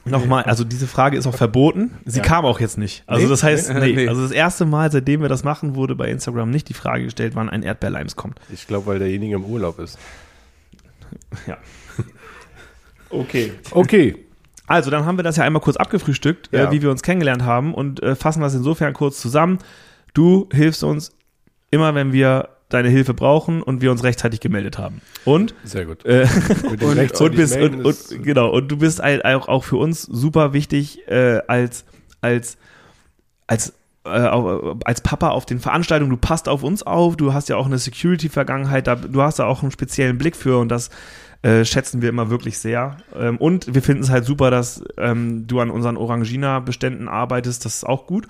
[0.04, 1.90] Nochmal, also diese Frage ist auch verboten.
[2.06, 2.24] Sie Ja.
[2.24, 3.04] kam auch jetzt nicht.
[3.06, 3.30] Also Nee?
[3.30, 3.92] das heißt, Nee?
[3.92, 4.08] nee.
[4.08, 7.34] Also das erste Mal, seitdem wir das machen, wurde bei Instagram nicht die Frage gestellt,
[7.36, 8.40] wann ein Erdbeerleims kommt.
[8.50, 9.98] Ich glaube, weil derjenige im Urlaub ist.
[11.46, 11.58] Ja.
[13.10, 13.52] Okay.
[13.70, 14.24] Okay.
[14.66, 16.64] Also, dann haben wir das ja einmal kurz abgefrühstückt, Ja.
[16.68, 19.58] äh, wie wir uns kennengelernt haben und äh, fassen das insofern kurz zusammen.
[20.12, 21.12] Du hilfst uns
[21.70, 25.00] immer, wenn wir deine Hilfe brauchen und wir uns rechtzeitig gemeldet haben.
[25.24, 26.04] Und, Sehr gut.
[26.04, 26.26] äh,
[26.64, 30.52] und, und, bist, und, und genau und du bist halt auch, auch für uns super
[30.52, 31.84] wichtig äh, als
[32.20, 32.58] als
[33.46, 33.72] als
[34.04, 34.08] äh,
[34.84, 37.78] als Papa auf den Veranstaltungen, du passt auf uns auf, du hast ja auch eine
[37.78, 40.90] Security-Vergangenheit, du hast da auch einen speziellen Blick für und das
[41.42, 42.96] äh, schätzen wir immer wirklich sehr.
[43.16, 47.76] Ähm, und wir finden es halt super, dass ähm, du an unseren Orangina-Beständen arbeitest, das
[47.76, 48.26] ist auch gut.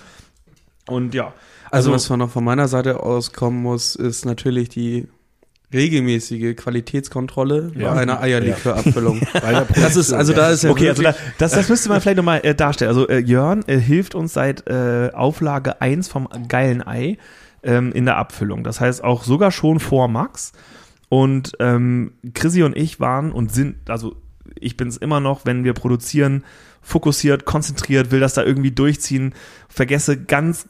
[0.86, 1.32] Und ja,
[1.70, 5.08] Also, also, was noch von meiner Seite aus kommen muss, ist natürlich die
[5.72, 7.92] regelmäßige Qualitätskontrolle Ja.
[7.92, 9.20] bei einer Eierlikörabfüllung.
[9.34, 12.00] Bei der Das ist, also da ist ja Okay, also da, das, das müsste man
[12.00, 12.88] vielleicht nochmal äh, darstellen.
[12.88, 17.18] Also äh, Jörn äh, hilft uns seit äh, Auflage 1 vom geilen Ei
[17.62, 18.64] ähm, in der Abfüllung.
[18.64, 20.52] Das heißt auch sogar schon vor Max.
[21.10, 24.16] Und ähm, Chrissy und ich waren und sind, also
[24.58, 26.44] ich bin es immer noch, wenn wir produzieren,
[26.80, 29.34] fokussiert, konzentriert, will das da irgendwie durchziehen,
[29.68, 30.66] vergesse ganz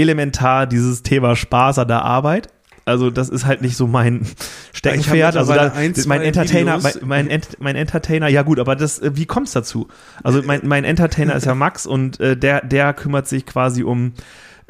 [0.00, 2.48] elementar dieses Thema Spaß an der Arbeit.
[2.84, 4.26] Also das ist halt nicht so mein
[4.72, 5.36] Steckenpferd.
[5.36, 9.12] Also da, ein, mein Entertainer, mein, mein, Ent, mein Entertainer, ja gut, aber das, äh,
[9.14, 9.88] wie kommt's dazu?
[10.24, 14.12] Also mein, mein Entertainer ist ja Max und äh, der, der kümmert sich quasi um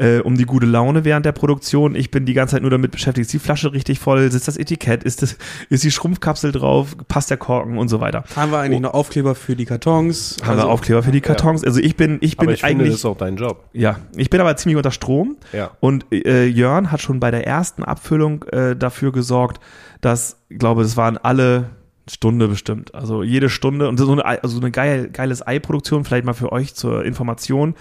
[0.01, 1.95] äh, um die gute Laune während der Produktion.
[1.95, 4.57] Ich bin die ganze Zeit nur damit beschäftigt, ist die Flasche richtig voll, sitzt das
[4.57, 5.37] Etikett, ist, das,
[5.69, 8.25] ist die Schrumpfkapsel drauf, passt der Korken und so weiter.
[8.35, 10.39] haben wir eigentlich noch Aufkleber für die Kartons?
[10.43, 11.63] Haben Also, wir Aufkleber für die Kartons.
[11.65, 13.65] Also ich bin, ich bin aber ich finde, eigentlich, das ist auch dein Job.
[13.73, 15.37] ja, ich bin aber ziemlich unter Strom.
[15.53, 15.71] Ja.
[15.81, 19.61] Und äh, Jörn hat schon bei der ersten Abfüllung äh, dafür gesorgt,
[20.01, 21.67] dass, ich glaube, das waren alle
[22.09, 22.95] Stunde bestimmt.
[22.95, 26.51] Also jede Stunde und so eine, Ei- also eine geil, geiles Eiproduktion, vielleicht mal für
[26.51, 27.75] euch zur Information.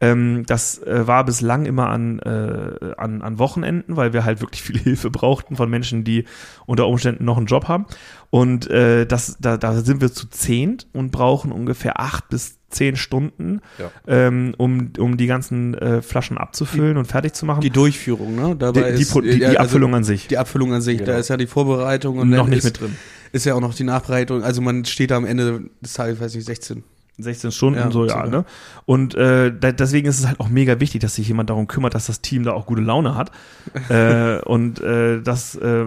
[0.00, 4.62] Ähm, das äh, war bislang immer an, äh, an, an Wochenenden, weil wir halt wirklich
[4.62, 6.24] viel Hilfe brauchten von Menschen, die
[6.66, 7.86] unter Umständen noch einen Job haben.
[8.30, 12.96] Und äh, das, da, da sind wir zu zehnt und brauchen ungefähr acht bis zehn
[12.96, 13.90] Stunden, Ja.
[14.06, 17.62] ähm, um, um die ganzen äh, Flaschen abzufüllen und fertig zu machen.
[17.62, 18.54] Die Durchführung, ne?
[18.56, 20.26] Dabei Die, die, die, die also Abfüllung an sich.
[20.28, 21.12] Die Abfüllung an sich, Genau.
[21.12, 22.96] da ist ja die Vorbereitung und noch nicht ist, mit drin.
[23.32, 24.42] ist ja auch noch die Nachbereitung.
[24.44, 26.84] Also man steht da am Ende des Tages, weiß nicht, 16.
[27.18, 28.44] 16 Stunden, Ja, so ja, ne?
[28.86, 31.94] Und äh, da, deswegen ist es halt auch mega wichtig, dass sich jemand darum kümmert,
[31.94, 33.32] dass das Team da auch gute Laune hat.
[33.88, 35.84] äh, und äh, das äh,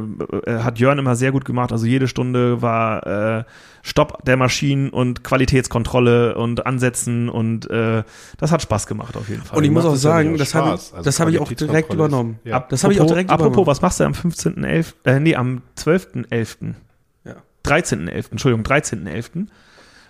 [0.48, 1.72] hat Jörn immer sehr gut gemacht.
[1.72, 3.44] Also jede Stunde war äh,
[3.82, 8.04] Stopp der Maschinen und Qualitätskontrolle und Ansetzen und äh,
[8.38, 9.58] das hat Spaß gemacht auf jeden Fall.
[9.58, 10.94] Und ich muss auch sagen, das habe ich.
[10.94, 12.39] Also das habe ich auch direkt übernommen.
[12.44, 12.65] Ja.
[12.70, 13.67] Das habe ich auch direkt apropos, übernommen.
[13.67, 16.74] was machst du am 15.11., äh, nee, am 12.11.,
[17.24, 17.36] Ja.
[17.65, 19.48] 13.11., Entschuldigung, 13.11.,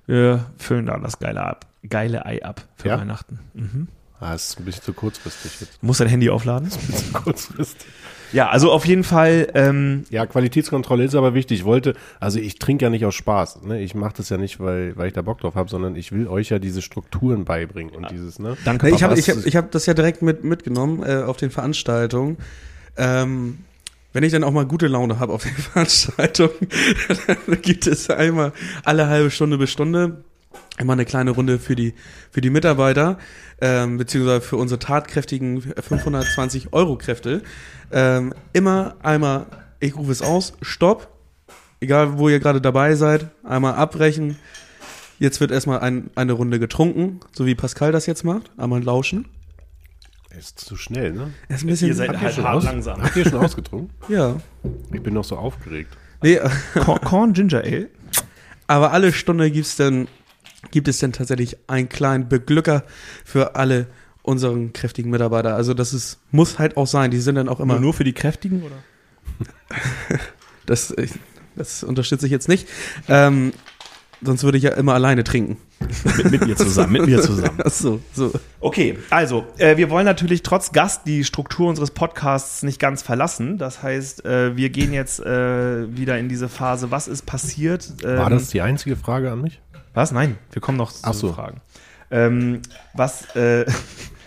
[0.07, 2.99] wir füllen da das geile, ab, geile Ei ab für Ja?
[2.99, 3.39] Weihnachten.
[3.53, 3.87] Mhm.
[4.19, 5.81] Ah, das ist ein bisschen zu kurzfristig jetzt.
[5.81, 6.69] Du musst dein Handy aufladen.
[6.71, 7.87] Ein bisschen zu kurzfristig.
[8.33, 11.59] Ja, also auf jeden Fall, ähm, Ja, Qualitätskontrolle ist aber wichtig.
[11.59, 13.63] Ich wollte, also ich trinke ja nicht aus Spaß.
[13.63, 13.81] Ne?
[13.81, 16.27] Ich mache das ja nicht, weil, weil ich da Bock drauf habe, sondern ich will
[16.27, 18.55] euch ja diese Strukturen beibringen und dieses, ne?
[18.63, 18.85] danke.
[18.85, 21.51] Nee, ich habe ich hab, ich hab das ja direkt mit, mitgenommen äh, auf den
[21.51, 22.37] Veranstaltungen.
[22.95, 23.57] Ähm,
[24.13, 26.67] wenn ich dann auch mal gute Laune habe auf den Veranstaltungen,
[27.28, 30.24] dann gibt es einmal alle halbe Stunde bis Stunde
[30.78, 31.93] immer eine kleine Runde für die,
[32.32, 33.17] für die Mitarbeiter,
[33.62, 37.41] ähm, beziehungsweise für unsere tatkräftigen 520 Euro Kräfte.
[37.91, 39.45] Ähm, immer einmal,
[39.80, 41.08] ich rufe es aus, Stopp,
[41.80, 44.38] egal wo ihr gerade dabei seid, einmal abbrechen.
[45.19, 48.50] Jetzt wird erstmal ein, eine Runde getrunken, so wie Pascal das jetzt macht.
[48.58, 49.28] Einmal lauschen.
[50.37, 51.33] Ist zu schnell, ne?
[51.49, 52.63] Er ist ein bisschen, Ihr seid ihr halt schon hart aus?
[52.63, 53.01] langsam.
[53.03, 53.89] Habt ihr schon ausgetrunken?
[54.07, 54.37] ja.
[54.93, 55.95] Ich bin noch so aufgeregt.
[56.23, 56.39] Nee,
[56.75, 57.89] Corn, Corn Ginger Ale.
[58.67, 60.07] aber alle Stunde gibt's dann,
[60.71, 62.83] gibt es dann tatsächlich einen kleinen Beglücker
[63.25, 63.87] für alle
[64.23, 65.55] unseren kräftigen Mitarbeiter.
[65.55, 67.11] Also das ist, muss halt auch sein.
[67.11, 67.73] Die sind dann auch immer.
[67.73, 68.75] Nur, nur für die Kräftigen, oder?
[70.65, 71.13] Das, ich-
[71.55, 72.67] das unterstütze ich jetzt nicht.
[73.09, 73.51] Ähm,
[74.21, 75.57] sonst würde ich ja immer alleine trinken.
[76.17, 77.60] Mit, mit mir zusammen, mit mir zusammen.
[77.65, 78.31] Ach so, so.
[78.60, 83.57] Okay, also, äh, wir wollen natürlich trotz Gast die Struktur unseres Podcasts nicht ganz verlassen.
[83.57, 87.91] Das heißt, äh, wir gehen jetzt äh, wieder in diese Phase, was ist passiert?
[88.03, 89.60] Ähm, War das die einzige Frage an mich?
[89.93, 90.12] Was?
[90.12, 91.34] Nein, wir kommen noch zu Ach so.
[91.34, 91.62] Fragen.
[92.12, 92.62] Ähm,
[92.93, 93.65] was, äh,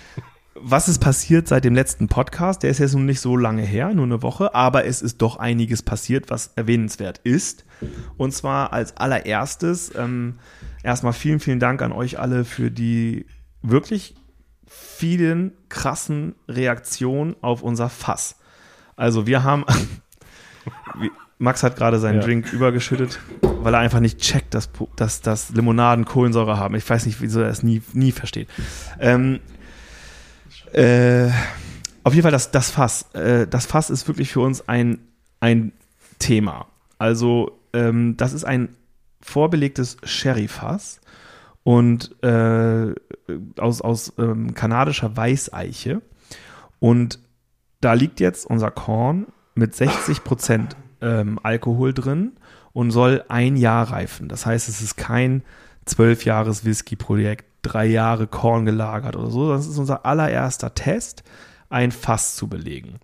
[0.54, 2.62] was ist passiert seit dem letzten Podcast?
[2.62, 5.36] Der ist jetzt nun nicht so lange her, nur eine Woche, aber es ist doch
[5.36, 7.64] einiges passiert, was erwähnenswert ist.
[8.16, 10.38] Und zwar als allererstes ähm,
[10.82, 13.26] erstmal vielen, vielen Dank an euch alle für die
[13.62, 14.14] wirklich
[14.66, 18.36] vielen krassen Reaktionen auf unser Fass.
[18.96, 19.64] Also wir haben,
[21.38, 22.26] Max hat gerade seinen ja.
[22.26, 26.76] Drink übergeschüttet, weil er einfach nicht checkt, dass, dass, dass Limonaden Kohlensäure haben.
[26.76, 28.48] Ich weiß nicht, wieso er es nie, nie versteht.
[29.00, 29.40] Ähm,
[30.74, 31.30] äh,
[32.02, 33.10] auf jeden Fall das, das Fass.
[33.14, 34.98] Äh, das Fass ist wirklich für uns ein,
[35.40, 35.72] ein
[36.18, 36.66] Thema.
[36.98, 38.76] Also ähm, das ist ein
[39.20, 41.00] vorbelegtes Sherry-Fass
[41.62, 42.94] und äh,
[43.58, 46.02] aus, aus ähm, kanadischer Weißeiche.
[46.78, 47.18] Und
[47.80, 52.32] da liegt jetzt unser Korn mit 60 Prozent ähm, Alkohol drin
[52.72, 54.28] und soll ein Jahr reifen.
[54.28, 55.42] Das heißt, es ist kein
[55.85, 59.51] zwölf Jahres Whisky-Projekt, drei Jahre Korn gelagert oder so.
[59.51, 61.25] Das ist unser allererster Test,
[61.68, 63.01] ein Fass zu belegen.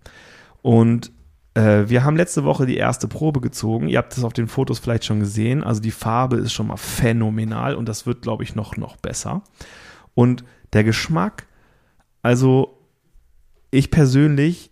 [0.61, 1.11] Und
[1.53, 3.87] äh, wir haben letzte Woche die erste Probe gezogen.
[3.87, 5.63] Ihr habt es auf den Fotos vielleicht schon gesehen.
[5.63, 9.41] Also die Farbe ist schon mal phänomenal und das wird, glaube ich, noch, noch besser.
[10.13, 11.47] Und der Geschmack,
[12.21, 12.77] also
[13.71, 14.71] ich persönlich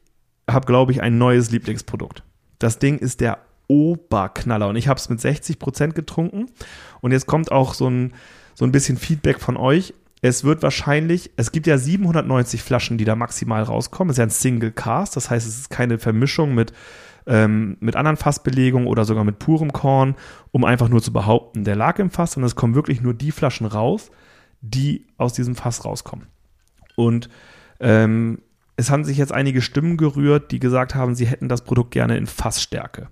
[0.50, 2.24] habe, glaube ich, ein neues Lieblingsprodukt.
[2.60, 6.48] Das Ding ist der Oberknaller und ich habe es mit 60 Prozent getrunken.
[7.02, 8.14] Und jetzt kommt auch so ein,
[8.56, 9.94] so ein bisschen Feedback von euch.
[10.22, 14.10] Es wird wahrscheinlich, es gibt ja 790 Flaschen, die da maximal rauskommen.
[14.10, 16.74] Es ist ja ein Single Cast, das heißt, es ist keine Vermischung mit,
[17.28, 20.16] ähm, mit anderen Fassbelegungen oder sogar mit purem Korn,
[20.52, 23.32] um einfach nur zu behaupten, der lag im Fass, sondern es kommen wirklich nur die
[23.32, 24.10] Flaschen raus,
[24.62, 26.28] die aus diesem Fass rauskommen.
[26.96, 27.30] Und
[27.80, 28.40] ähm,
[28.76, 32.18] es haben sich jetzt einige Stimmen gerührt, die gesagt haben, sie hätten das Produkt gerne
[32.18, 33.10] in Fassstärke.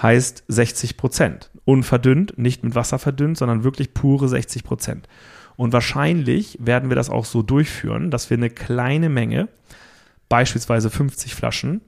[0.00, 1.50] Heißt 60 Prozent.
[1.64, 5.08] Unverdünnt, nicht mit Wasser verdünnt, sondern wirklich pure 60 Prozent.
[5.56, 9.48] Und wahrscheinlich werden wir das auch so durchführen, dass wir eine kleine Menge,
[10.28, 11.82] beispielsweise 50 Flaschen,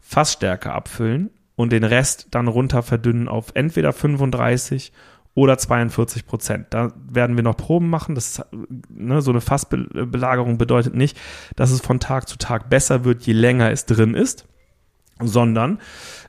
[0.00, 4.92] Fassstärke abfüllen und den Rest dann runter verdünnen auf entweder 35
[5.34, 6.66] oder 42 Prozent.
[6.70, 8.14] Da werden wir noch Proben machen.
[8.14, 8.42] Das,
[8.88, 11.18] ne, so eine Fassbelagerung bedeutet nicht,
[11.56, 14.46] dass es von Tag zu Tag besser wird, je länger es drin ist,
[15.20, 15.78] sondern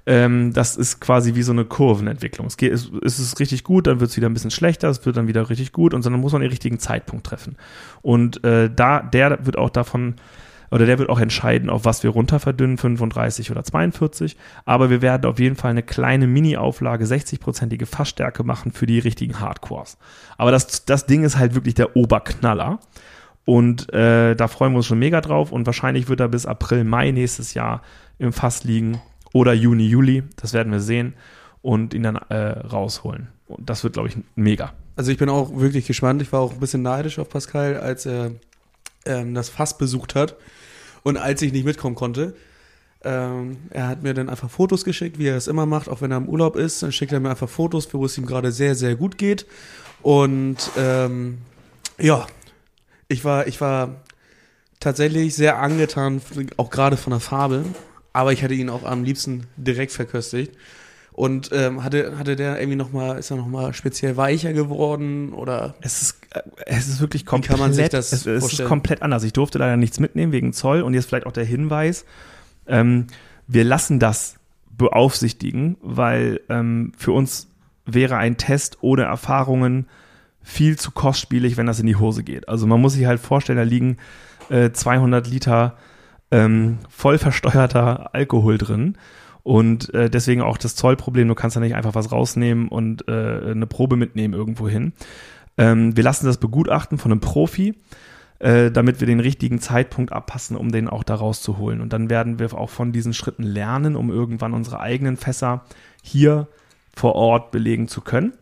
[0.08, 2.48] ähm, das ist quasi wie so eine Kurvenentwicklung.
[2.48, 5.06] Es, geht, es, es ist richtig gut, dann wird es wieder ein bisschen schlechter, es
[5.06, 7.58] wird dann wieder richtig gut und dann muss man den richtigen Zeitpunkt treffen.
[8.02, 10.16] Und äh, da, der wird auch davon
[10.72, 14.38] oder der wird auch entscheiden, auf was wir runter verdünnen, 35 oder 42.
[14.66, 19.40] Aber wir werden auf jeden Fall eine kleine Mini-Auflage, 60-prozentige Fassstärke machen für die richtigen
[19.40, 19.98] Hardcores.
[20.38, 22.80] Aber das, das Ding ist halt wirklich der Oberknaller.
[23.46, 25.54] Und äh, da freuen wir uns schon mega drauf.
[25.54, 27.82] Und wahrscheinlich wird er bis April, Mai nächstes Jahr
[28.20, 29.00] im Fass liegen
[29.38, 31.14] oder Juni, Juli, das werden wir sehen
[31.62, 33.28] und ihn dann äh, rausholen.
[33.48, 34.74] Und das wird, glaube ich, mega.
[34.96, 36.24] Also ich bin auch wirklich gespannt.
[36.24, 38.32] Ich war auch ein bisschen neidisch auf Pascal, als er
[39.06, 40.36] ähm, das Fass besucht hat
[41.04, 42.36] und als ich nicht mitkommen konnte.
[43.04, 46.10] Ähm, er hat mir dann einfach Fotos geschickt, wie er es immer macht, auch wenn
[46.10, 46.82] er im Urlaub ist.
[46.82, 49.46] Dann schickt er mir einfach Fotos, wo es ihm gerade sehr, sehr gut geht.
[50.02, 51.38] Und ähm,
[52.00, 52.26] ja,
[53.08, 54.02] ich war, ich war
[54.80, 56.22] tatsächlich sehr angetan,
[56.58, 57.66] auch gerade von der Farbe
[58.18, 60.56] aber ich hätte ihn auch am liebsten direkt verköstigt.
[61.12, 65.34] Und ähm, hatte, hatte der irgendwie noch mal, ist er noch mal speziell weicher geworden
[65.34, 65.76] oder?
[65.82, 69.04] Es ist, äh, es ist wirklich komplett, kann man sich das es, es ist komplett
[69.04, 69.24] anders.
[69.24, 72.06] Ich durfte leider nichts mitnehmen wegen Zoll und jetzt vielleicht auch der Hinweis,
[72.66, 73.06] ähm,
[73.46, 74.36] wir lassen das
[74.76, 77.50] beaufsichtigen, weil ähm, für uns
[77.86, 79.88] wäre ein Test ohne Erfahrungen
[80.42, 82.50] viel zu kostspielig, wenn das in die Hose geht.
[82.50, 83.98] Also man muss sich halt vorstellen, da liegen
[84.50, 85.78] äh, 200 Liter
[86.32, 88.98] ähm, voll versteuerter Alkohol drin.
[89.44, 93.52] Und äh, deswegen auch das Zollproblem, du kannst da nicht einfach was rausnehmen und äh,
[93.52, 94.92] eine Probe mitnehmen irgendwo hin.
[95.58, 97.76] Ähm, wir lassen das begutachten von einem Profi,
[98.40, 101.80] äh, damit wir den richtigen Zeitpunkt abpassen, um den auch da rauszuholen.
[101.80, 105.64] Und dann werden wir auch von diesen Schritten lernen, um irgendwann unsere eigenen Fässer
[106.04, 106.48] hier
[106.94, 108.34] vor Ort belegen zu können.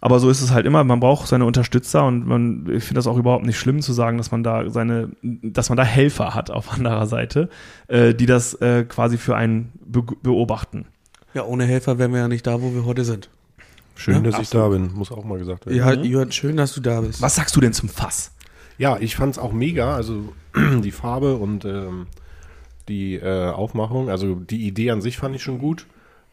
[0.00, 0.82] Aber so ist es halt immer.
[0.84, 4.16] Man braucht seine Unterstützer und man, ich finde das auch überhaupt nicht schlimm zu sagen,
[4.16, 7.50] dass man da seine, dass man da Helfer hat auf anderer Seite,
[7.88, 10.86] äh, die das äh, quasi für einen be beobachten.
[11.34, 13.28] Ja, ohne Helfer wären wir ja nicht da, wo wir heute sind.
[13.94, 14.44] Schön, ja, dass absolut.
[14.44, 15.76] ich da bin, muss auch mal gesagt werden.
[15.76, 17.20] Ja, Jörn, schön, dass du da bist.
[17.20, 18.32] Was sagst du denn zum Fass?
[18.78, 19.94] Ja, ich fand's auch mega.
[19.94, 20.32] Also
[20.82, 22.06] die Farbe und ähm,
[22.88, 25.86] die äh, Aufmachung, also die Idee an sich fand ich schon gut.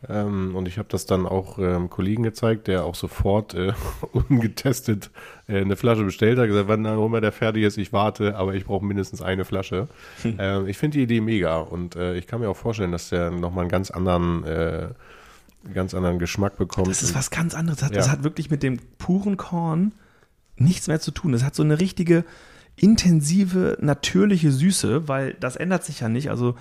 [0.08, 3.74] Ähm, und ich habe das dann auch ähm, Kollegen gezeigt, der auch sofort äh,
[4.30, 5.10] ungetestet
[5.48, 8.54] äh, eine Flasche bestellt hat, gesagt, wann dann immer der fertig ist, ich warte, aber
[8.54, 9.88] ich brauche mindestens eine Flasche.
[10.22, 10.36] Hm.
[10.40, 13.32] Ähm, ich finde die Idee mega und äh, ich kann mir auch vorstellen, dass der
[13.32, 14.90] nochmal einen ganz anderen, äh,
[15.74, 16.88] ganz anderen Geschmack bekommt.
[16.88, 17.80] Das ist was ganz anderes.
[17.80, 17.98] Das hat, ja.
[17.98, 19.94] das hat wirklich mit dem puren Korn
[20.58, 21.32] nichts mehr zu tun.
[21.32, 22.24] Das hat so eine richtige
[22.76, 26.30] intensive, natürliche Süße, weil das ändert sich ja nicht.
[26.30, 26.56] Also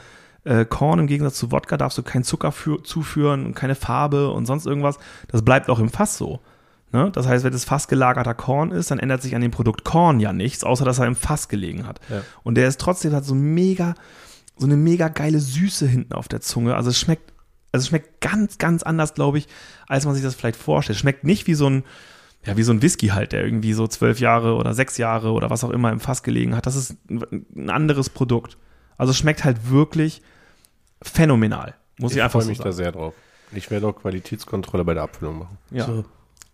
[0.46, 4.30] äh, Korn im Gegensatz zu Wodka darfst du keinen Zucker für, zuführen und keine Farbe
[4.30, 4.98] und sonst irgendwas.
[5.28, 6.40] Das bleibt auch im Fass so.
[6.92, 7.10] Ne?
[7.12, 10.20] Das heißt, wenn das Fass gelagerter Korn ist, dann ändert sich an dem Produkt Korn
[10.20, 12.00] ja nichts, außer dass er im Fass gelegen hat.
[12.08, 12.22] Ja.
[12.44, 13.94] Und der ist trotzdem hat so mega,
[14.56, 16.76] so eine mega geile Süße hinten auf der Zunge.
[16.76, 17.32] Also es schmeckt,
[17.72, 19.48] also es schmeckt ganz, ganz anders, glaube ich,
[19.88, 20.94] als man sich das vielleicht vorstellt.
[20.96, 21.84] Es schmeckt nicht wie so ein,
[22.44, 25.50] ja, wie so ein Whisky halt, der irgendwie so zwölf Jahre oder sechs Jahre oder
[25.50, 26.66] was auch immer im Fass gelegen hat.
[26.66, 28.56] Das ist ein ein anderes Produkt.
[28.96, 30.22] Also es schmeckt halt wirklich
[31.02, 31.74] phänomenal.
[31.98, 32.70] Muss ich, Ich einfach freue so mich sagen.
[32.70, 33.14] da sehr drauf.
[33.52, 35.58] Ich werde auch Qualitätskontrolle bei der Abfüllung machen.
[35.70, 35.86] Ja.
[35.86, 36.04] So.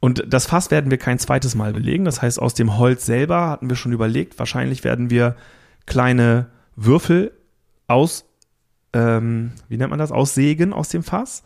[0.01, 2.05] Und das Fass werden wir kein zweites Mal belegen.
[2.05, 5.37] Das heißt, aus dem Holz selber hatten wir schon überlegt, wahrscheinlich werden wir
[5.87, 7.33] kleine Würfel
[7.87, 8.25] aus,
[8.93, 11.43] ähm, wie nennt man das, aussägen aus dem Fass.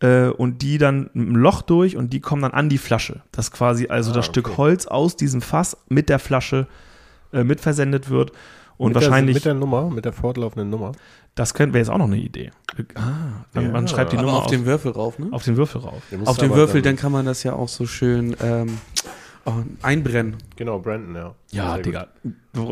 [0.00, 3.22] Äh, und die dann mit einem Loch durch und die kommen dann an die Flasche.
[3.30, 4.40] Dass quasi also Ah, das okay.
[4.40, 6.66] Stück Holz aus diesem Fass mit der Flasche
[7.32, 8.32] äh, mitversendet wird.
[8.78, 10.92] Und mit wahrscheinlich, Der, mit der Nummer, mit der fortlaufenden Nummer.
[11.34, 12.50] Das könnte wäre jetzt auch noch eine Idee.
[12.94, 13.70] Ah, man, Ja.
[13.70, 15.28] man schreibt die Nummer auf den Würfel rauf, ne?
[15.30, 16.02] auf den Würfel rauf.
[16.24, 18.78] Auf den Würfel, dann- dann kann man das ja auch so schön ähm,
[19.46, 19.52] oh,
[19.82, 20.36] einbrennen.
[20.56, 21.34] Genau, Brandon, ja.
[21.50, 22.06] Ja, Sehr Digga.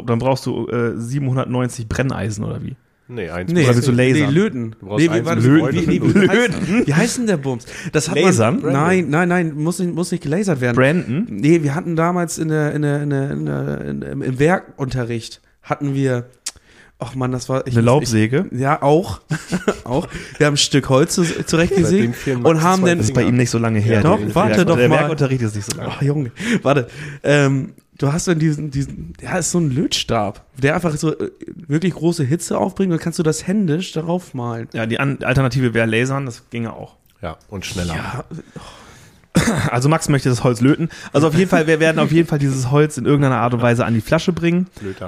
[0.06, 2.68] Dann brauchst du äh, 790 Brenneisen oder wie?
[2.70, 2.76] Gut.
[3.12, 3.52] Nee, eins.
[3.52, 4.28] Nee, Oder willst du lasern?
[4.28, 4.76] Nee, löten.
[4.78, 5.76] Du nee, wie, warte, mit wie, Freude.
[5.88, 7.66] wie, wie, wie, heißt, wie heißt denn der Bums?
[7.90, 8.60] Das hat Lasern?
[8.60, 10.76] Man, nein, nein, nein, muss nicht, muss nicht gelasert werden.
[10.76, 11.26] Brandon?
[11.28, 14.38] Nee, wir hatten damals in der, in der, in der, in der in, im im
[14.38, 16.26] Werkunterricht hatten wir,
[17.00, 18.46] ach man, das war ich, Eine Laubsäge?
[18.50, 19.20] Ich, ja, auch,
[19.84, 20.06] auch.
[20.38, 21.14] Wir haben ein Stück Holz
[21.46, 23.94] zurechtgesägt und haben dann, Das ist bei ihm nicht so lange her.
[23.96, 25.00] Ja, doch, Der- warte der, doch der mal.
[25.00, 25.90] Werkunterricht ist nicht so lange.
[25.96, 26.30] Ach Junge,
[26.62, 26.88] warte.
[27.22, 31.30] Ähm, du hast dann diesen, diesen, ja, ist so ein Lötstab, der einfach so äh,
[31.66, 34.68] wirklich große Hitze aufbringt und dann kannst du das händisch darauf malen.
[34.72, 36.96] Ja, die An Alternative wäre Lasern, das ginge auch.
[37.22, 37.94] Ja, und schneller.
[37.96, 38.24] Ja,
[39.70, 40.88] Also Max möchte das Holz löten.
[41.12, 43.62] Also auf jeden Fall, wir werden auf jeden Fall dieses Holz in irgendeiner Art und
[43.62, 44.66] Weise an die Flasche bringen.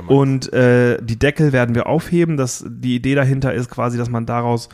[0.08, 2.36] Und äh, die Deckel werden wir aufheben.
[2.36, 4.68] Das, die Idee dahinter ist quasi, dass man daraus,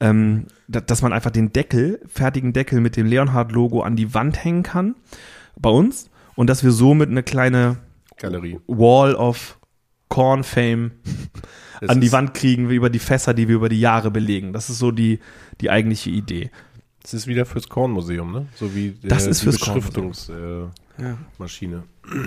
[0.00, 4.42] ähm, da- dass man einfach den Deckel, fertigen Deckel mit dem Leonhard-Logo an die Wand
[4.44, 4.94] hängen kann
[5.58, 7.76] bei uns und dass wir somit eine kleine
[8.18, 8.58] Galerie.
[8.66, 9.58] Wall of
[10.08, 10.92] Corn Fame
[11.88, 14.52] an die Wand kriegen über die Fässer, die wir über die Jahre belegen.
[14.52, 15.18] Das ist so die,
[15.60, 16.50] die eigentliche Idee.
[17.02, 18.46] Das ist wieder fürs Kornmuseum, ne?
[18.54, 20.70] So wie äh, Das ist die Beschriftungsmaschine.
[20.98, 21.10] ja.
[21.10, 21.82] Äh, Maschine.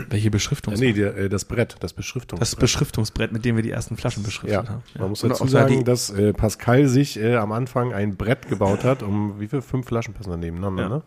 [0.09, 0.73] Welche Beschriftung?
[0.73, 2.39] äh, nee, der, äh, das Brett, das Beschriftungs.
[2.39, 4.83] Das Beschriftungsbrett, mit dem wir die ersten Flaschen beschriftet ja, haben.
[4.99, 9.03] man muss dazu sagen, dass äh, Pascal sich äh, am Anfang ein Brett gebaut hat,
[9.03, 9.61] um wie viel?
[9.61, 10.89] Fünf Flaschen passen da nebeneinander, Ja.
[10.89, 11.01] ne?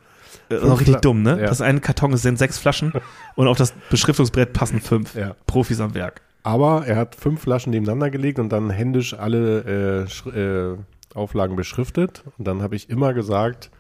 [0.50, 1.40] Das ist auch richtig Fla- dumm, ne?
[1.40, 1.46] Ja.
[1.48, 2.92] Das eine Karton sind sechs Flaschen
[3.34, 5.14] und auf das Beschriftungsbrett passen fünf.
[5.14, 5.34] Ja.
[5.46, 6.20] Profis am Werk.
[6.42, 10.06] Aber er hat fünf Flaschen nebeneinander gelegt und dann händisch alle
[11.14, 12.22] Auflagen beschriftet.
[12.38, 13.70] Und dann habe ich immer gesagt,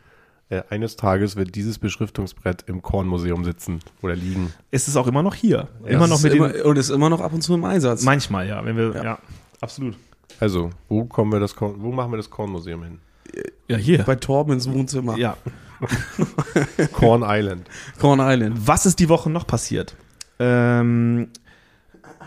[0.50, 4.52] äh, eines Tages wird dieses Beschriftungsbrett im Kornmuseum sitzen oder liegen.
[4.70, 5.68] Ist es auch immer noch hier?
[5.84, 7.54] Ja, immer Es noch ist mit immer, den, und ist immer noch ab und zu
[7.54, 8.02] im Einsatz.
[8.02, 9.18] manchmal, ja, wenn wir, ja, Ja.
[9.60, 9.96] absolut.
[10.40, 12.98] Also, wo kommen wir das Korn, wo machen wir das Kornmuseum hin?
[13.66, 14.04] Ja, hier.
[14.04, 15.16] Bei Torben ins Wohnzimmer.
[15.18, 15.36] Ja.
[16.92, 17.68] Corn Island.
[18.00, 18.56] Corn Island.
[18.66, 19.94] Was ist die Woche noch passiert?
[20.38, 21.28] Ähm,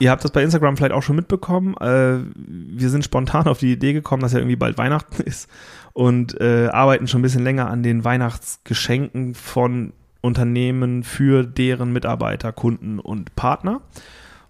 [0.02, 1.76] ihr habt das bei Instagram vielleicht auch schon mitbekommen.
[1.78, 5.48] Äh, wir sind spontan auf die Idee gekommen, dass ja irgendwie bald Weihnachten ist
[5.94, 12.52] und äh, arbeiten schon ein bisschen länger an den Weihnachtsgeschenken von Unternehmen für deren Mitarbeiter,
[12.52, 13.82] Kunden und Partner.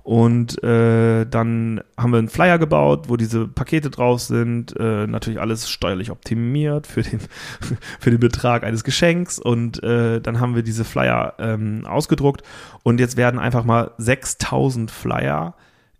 [0.03, 4.75] Und äh, dann haben wir einen Flyer gebaut, wo diese Pakete drauf sind.
[4.79, 7.19] Äh, natürlich alles steuerlich optimiert für den,
[7.99, 9.37] für den Betrag eines Geschenks.
[9.37, 12.41] Und äh, dann haben wir diese Flyer ähm, ausgedruckt.
[12.83, 15.55] Und jetzt werden einfach mal 6000 Flyer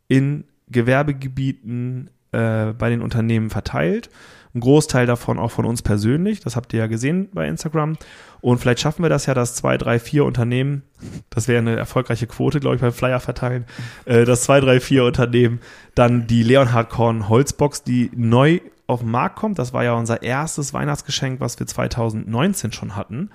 [0.08, 4.10] in Gewerbegebieten äh, bei den Unternehmen verteilt.
[4.54, 6.42] Ein Großteil davon auch von uns persönlich.
[6.42, 7.98] Das habt ihr ja gesehen bei Instagram.
[8.42, 10.84] Und vielleicht schaffen wir das ja, dass zwei, drei, vier Unternehmen,
[11.30, 13.66] das wäre eine erfolgreiche Quote, glaube ich, beim Flyer verteilen,
[14.06, 15.60] äh, dass zwei, drei, vier Unternehmen
[15.96, 20.22] dann die Leonhard Korn Holzbox, die neu auf den Markt kommt, das war ja unser
[20.22, 23.30] erstes Weihnachtsgeschenk, was wir 2019 schon hatten.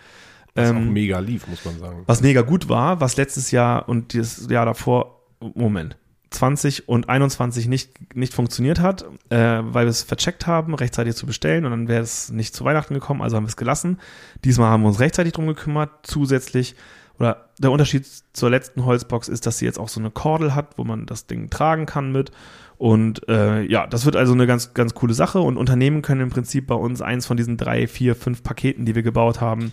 [0.55, 2.03] Was Ähm, auch mega lief, muss man sagen.
[2.07, 5.21] was mega gut war, was letztes Jahr und das Jahr davor,
[5.55, 5.97] Moment,
[6.31, 11.27] 20 und 21 nicht, nicht funktioniert hat, äh, weil wir es vercheckt haben, rechtzeitig zu
[11.27, 14.01] bestellen und dann wäre es nicht zu Weihnachten gekommen, also haben wir es gelassen.
[14.45, 16.75] Diesmal haben wir uns rechtzeitig drum gekümmert, zusätzlich
[17.19, 20.77] oder der Unterschied zur letzten Holzbox ist, dass sie jetzt auch so eine Kordel hat,
[20.77, 22.31] wo man das Ding tragen kann mit.
[22.79, 25.41] Und äh, ja, das wird also eine ganz, ganz coole Sache.
[25.41, 28.95] Und Unternehmen können im Prinzip bei uns eins von diesen drei, vier, fünf Paketen, die
[28.95, 29.73] wir gebaut haben,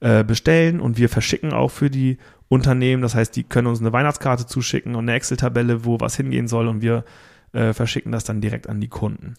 [0.00, 0.80] äh, bestellen.
[0.80, 3.02] Und wir verschicken auch für die Unternehmen.
[3.02, 6.68] Das heißt, die können uns eine Weihnachtskarte zuschicken und eine Excel-Tabelle, wo was hingehen soll.
[6.68, 7.04] Und wir
[7.52, 9.34] äh, verschicken das dann direkt an die Kunden.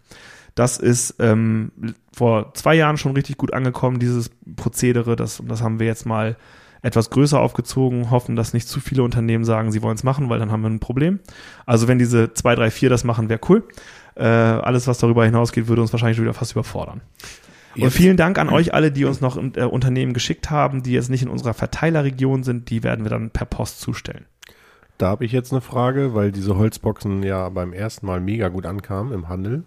[0.56, 1.72] Das ist ähm,
[2.14, 5.16] vor zwei Jahren schon richtig gut angekommen, dieses Prozedere.
[5.16, 6.38] Das, das haben wir jetzt mal
[6.86, 10.38] etwas größer aufgezogen, hoffen, dass nicht zu viele Unternehmen sagen, sie wollen es machen, weil
[10.38, 11.20] dann haben wir ein Problem.
[11.66, 13.64] Also wenn diese zwei, drei, vier das machen, wäre cool.
[14.16, 17.02] Äh, alles, was darüber hinausgeht, würde uns wahrscheinlich wieder fast überfordern.
[17.76, 21.10] Und vielen Dank an euch alle, die uns noch äh, Unternehmen geschickt haben, die jetzt
[21.10, 22.70] nicht in unserer Verteilerregion sind.
[22.70, 24.26] Die werden wir dann per Post zustellen.
[25.00, 28.66] Da habe ich jetzt eine Frage, weil diese Holzboxen ja beim ersten Mal mega gut
[28.66, 29.64] ankamen im Handel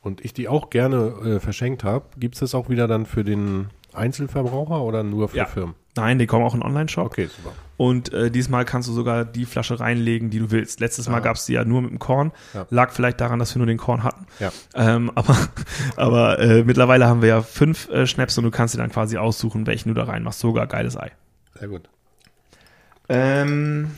[0.00, 2.06] und ich die auch gerne äh, verschenkt habe.
[2.16, 3.66] Gibt es das auch wieder dann für den
[3.96, 5.44] Einzelverbraucher oder nur für Ja.
[5.46, 5.74] Firmen?
[5.96, 7.06] Nein, die kommen auch in den Online-Shop.
[7.06, 7.54] Okay, super.
[7.78, 10.80] Und äh, diesmal kannst du sogar die Flasche reinlegen, die du willst.
[10.80, 11.20] Letztes Mal Ah.
[11.20, 12.32] gab es die ja nur mit dem Korn.
[12.54, 12.66] Ja.
[12.70, 14.26] Lag vielleicht daran, dass wir nur den Korn hatten.
[14.40, 14.50] Ja.
[14.74, 15.36] Ähm, aber
[15.96, 19.16] aber äh, mittlerweile haben wir ja fünf äh, Schnäpse und du kannst dir dann quasi
[19.16, 20.40] aussuchen, welchen du da reinmachst.
[20.40, 21.12] Sogar geiles Ei.
[21.58, 21.88] Sehr gut.
[23.08, 23.90] Ähm,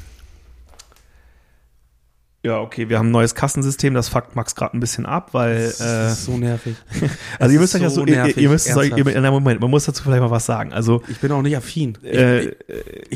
[2.45, 5.67] ja, okay, wir haben ein neues Kassensystem, das fuckt Max gerade ein bisschen ab, weil
[5.67, 6.77] Das äh, ist so nervig.
[7.41, 9.23] also ihr müsst euch das so, so ihr, nervig, ihr müsst euch, ihr, ernsthaft.
[9.23, 10.73] na, Moment, man muss dazu vielleicht mal was sagen.
[10.73, 11.99] Also Ich bin auch nicht affin.
[12.03, 12.55] Ich, äh,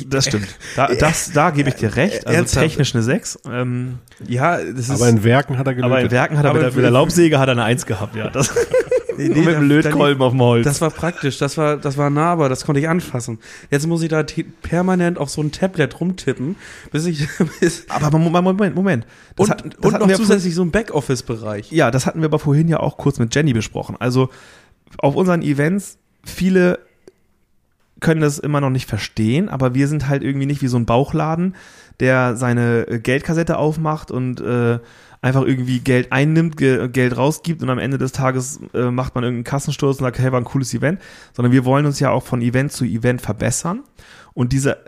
[0.09, 0.49] das stimmt.
[0.75, 2.27] Da, das, da gebe ich dir recht.
[2.27, 2.66] Also Ernsthaft?
[2.66, 3.39] technisch eine 6.
[3.49, 4.91] Ähm, ja, das ist.
[4.91, 5.93] Aber in Werken hat er gelötet.
[5.93, 7.87] aber in Werken hat er Aber mit der, mit der Laubsäge hat er eine 1
[7.87, 8.29] gehabt, ja.
[8.29, 8.53] Das,
[9.17, 10.65] Nee, mit dem Lötkolben auf dem Holz.
[10.65, 13.39] Das war praktisch, das war, das war nahbar, das konnte ich anfassen.
[13.71, 14.25] Jetzt muss ich da
[14.63, 16.57] permanent auf so ein Tablet rumtippen,
[16.91, 17.27] bis ich,
[17.61, 19.07] bis, aber Moment, Moment, Moment.
[19.37, 21.71] Das und, hat- und noch zusätzlich so ein Backoffice-Bereich.
[21.73, 23.97] Ja, das hatten wir aber vorhin ja auch kurz mit Jenny besprochen.
[23.99, 24.31] Also
[24.99, 26.79] auf unseren Events, viele
[28.01, 30.87] können das immer noch nicht verstehen, aber wir sind halt irgendwie nicht wie so ein
[30.87, 31.55] Bauchladen,
[32.01, 34.81] der seine äh, Geldkassette aufmacht und äh,
[35.23, 39.25] einfach irgendwie Geld einnimmt, ge Geld rausgibt und am Ende des Tages äh, macht man
[39.25, 41.01] irgendeinen Kassensturz und sagt, hey, war ein cooles Event,
[41.33, 43.85] sondern wir wollen uns ja auch von Event zu Event verbessern.
[44.35, 44.79] Und diese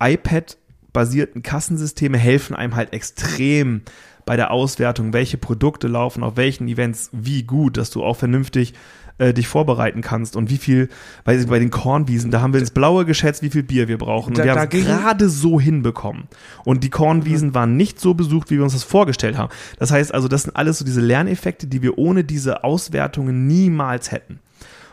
[0.00, 3.82] iPad-basierten Kassensysteme helfen einem halt extrem
[4.26, 8.74] bei der Auswertung, welche Produkte laufen auf welchen Events wie gut, dass du auch vernünftig
[9.18, 10.88] äh, dich vorbereiten kannst und wie viel,
[11.24, 13.98] weiß ich, bei den Kornwiesen, da haben wir ins Blaue geschätzt, wie viel Bier wir
[13.98, 14.30] brauchen.
[14.30, 16.24] Und Da- wir haben es gerade so hinbekommen.
[16.64, 19.52] Und die Kornwiesen waren nicht so besucht, wie wir uns das vorgestellt haben.
[19.78, 24.10] Das heißt also, das sind alles so diese Lerneffekte, die wir ohne diese Auswertungen niemals
[24.10, 24.40] hätten.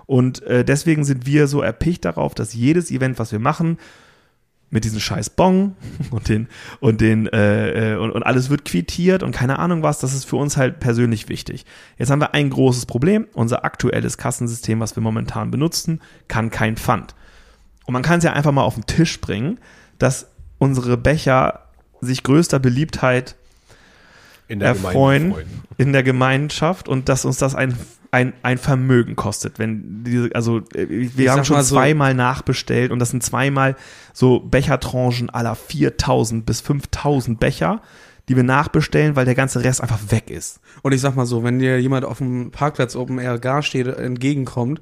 [0.05, 3.77] Und äh, deswegen sind wir so erpicht darauf, dass jedes Event, was wir machen,
[4.71, 5.75] mit diesen scheiß Bong
[6.11, 6.47] und den
[6.79, 10.25] und den äh, äh, und, und alles wird quittiert und keine Ahnung was, das ist
[10.25, 11.65] für uns halt persönlich wichtig.
[11.97, 13.27] Jetzt haben wir ein großes Problem.
[13.33, 17.13] Unser aktuelles Kassensystem, was wir momentan benutzen, kann kein Pfand.
[17.85, 19.59] Und man kann es ja einfach mal auf den Tisch bringen,
[19.99, 21.67] dass unsere Becher
[21.99, 23.35] sich größter Beliebtheit
[24.47, 25.35] in der erfreuen
[25.77, 27.77] in der Gemeinschaft und dass uns das ein,
[28.11, 29.57] ein, ein Vermögen kostet.
[29.57, 33.23] Wenn diese, also äh, wir Ich haben schon mal so- zweimal nachbestellt und das sind
[33.23, 33.75] zweimal
[34.13, 37.81] so Bechertranchen aller 4000 bis 5000 Becher,
[38.29, 40.59] die wir nachbestellen, weil der ganze Rest einfach weg ist.
[40.81, 43.87] Und ich sag mal so, wenn dir jemand auf dem Parkplatz Open Air Gar steht,
[43.87, 44.81] entgegenkommt,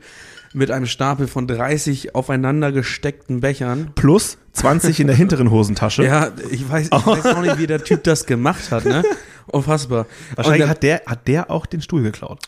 [0.51, 3.91] mit einem Stapel von 30 aufeinander gesteckten Bechern.
[3.93, 6.03] Plus 20 in der hinteren Hosentasche.
[6.03, 9.03] Ja, ich weiß, ich weiß auch nicht, wie der Typ das gemacht hat, ne?
[9.47, 10.05] Unfassbar.
[10.35, 12.39] Wahrscheinlich der- hat der, hat der auch den Stuhl geklaut.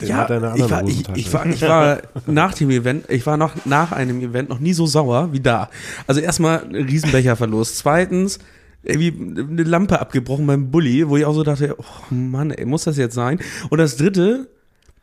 [0.00, 3.26] Der hat eine andere ich war, ich, ich, war, ich war nach dem Event, ich
[3.26, 5.70] war noch nach einem Event noch nie so sauer wie da.
[6.06, 7.78] Also erstmal ein Riesenbecherverlust.
[7.78, 8.38] Zweitens,
[8.82, 12.84] irgendwie eine Lampe abgebrochen beim Bulli, wo ich auch so dachte, oh Mann, ey, muss
[12.84, 13.40] das jetzt sein?
[13.70, 14.48] Und das dritte,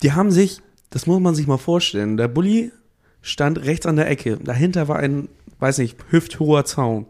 [0.02, 2.72] die haben sich, das muss man sich mal vorstellen, der Bulli
[3.22, 4.38] stand rechts an der Ecke.
[4.38, 5.28] Dahinter war ein,
[5.60, 7.06] weiß nicht, hüfthoher Zaun.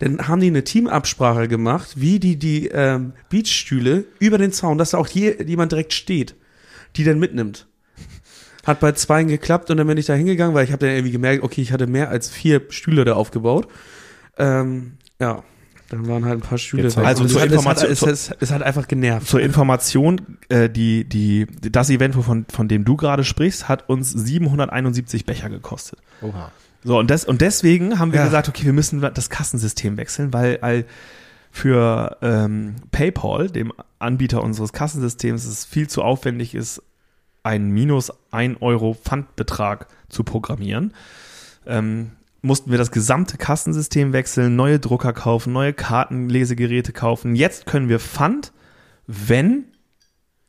[0.00, 4.90] Dann haben die eine Teamabsprache gemacht, wie die die ähm, Beachstühle über den Zaun, dass
[4.90, 6.34] da auch hier jemand direkt steht,
[6.96, 7.66] die dann mitnimmt.
[8.66, 11.10] Hat bei zweien geklappt und dann bin ich da hingegangen, weil ich habe dann irgendwie
[11.12, 13.66] gemerkt, okay, ich hatte mehr als vier Stühle da aufgebaut.
[14.38, 15.42] Ähm, ja,
[15.88, 18.50] dann waren halt ein paar Stühle Jetzt also zur Information- es, hat, es, es, es
[18.52, 19.26] hat einfach genervt.
[19.26, 24.10] Zur Information, äh, die, die, das Event, wovon, von dem du gerade sprichst, hat uns
[24.12, 25.98] 771 Becher gekostet.
[26.22, 26.52] Oha.
[26.84, 28.24] So, und, das, und deswegen haben wir Ja.
[28.26, 30.84] gesagt, okay, wir müssen das Kassensystem wechseln, weil, weil
[31.52, 36.82] für ähm, PayPal, dem Anbieter unseres Kassensystems, es viel zu aufwendig ist,
[37.42, 40.94] einen minus 1 Euro Pfandbetrag zu programmieren.
[41.66, 47.36] Ähm, mussten wir das gesamte Kassensystem wechseln, neue Drucker kaufen, neue Kartenlesegeräte kaufen.
[47.36, 48.52] Jetzt können wir Pfand,
[49.06, 49.66] wenn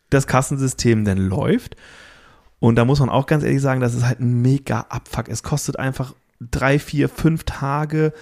[0.10, 1.76] das Kassensystem denn läuft.
[2.60, 5.28] Und da muss man auch ganz ehrlich sagen, das ist halt ein mega Abfuck.
[5.28, 8.14] Es kostet einfach drei, vier, fünf Tage,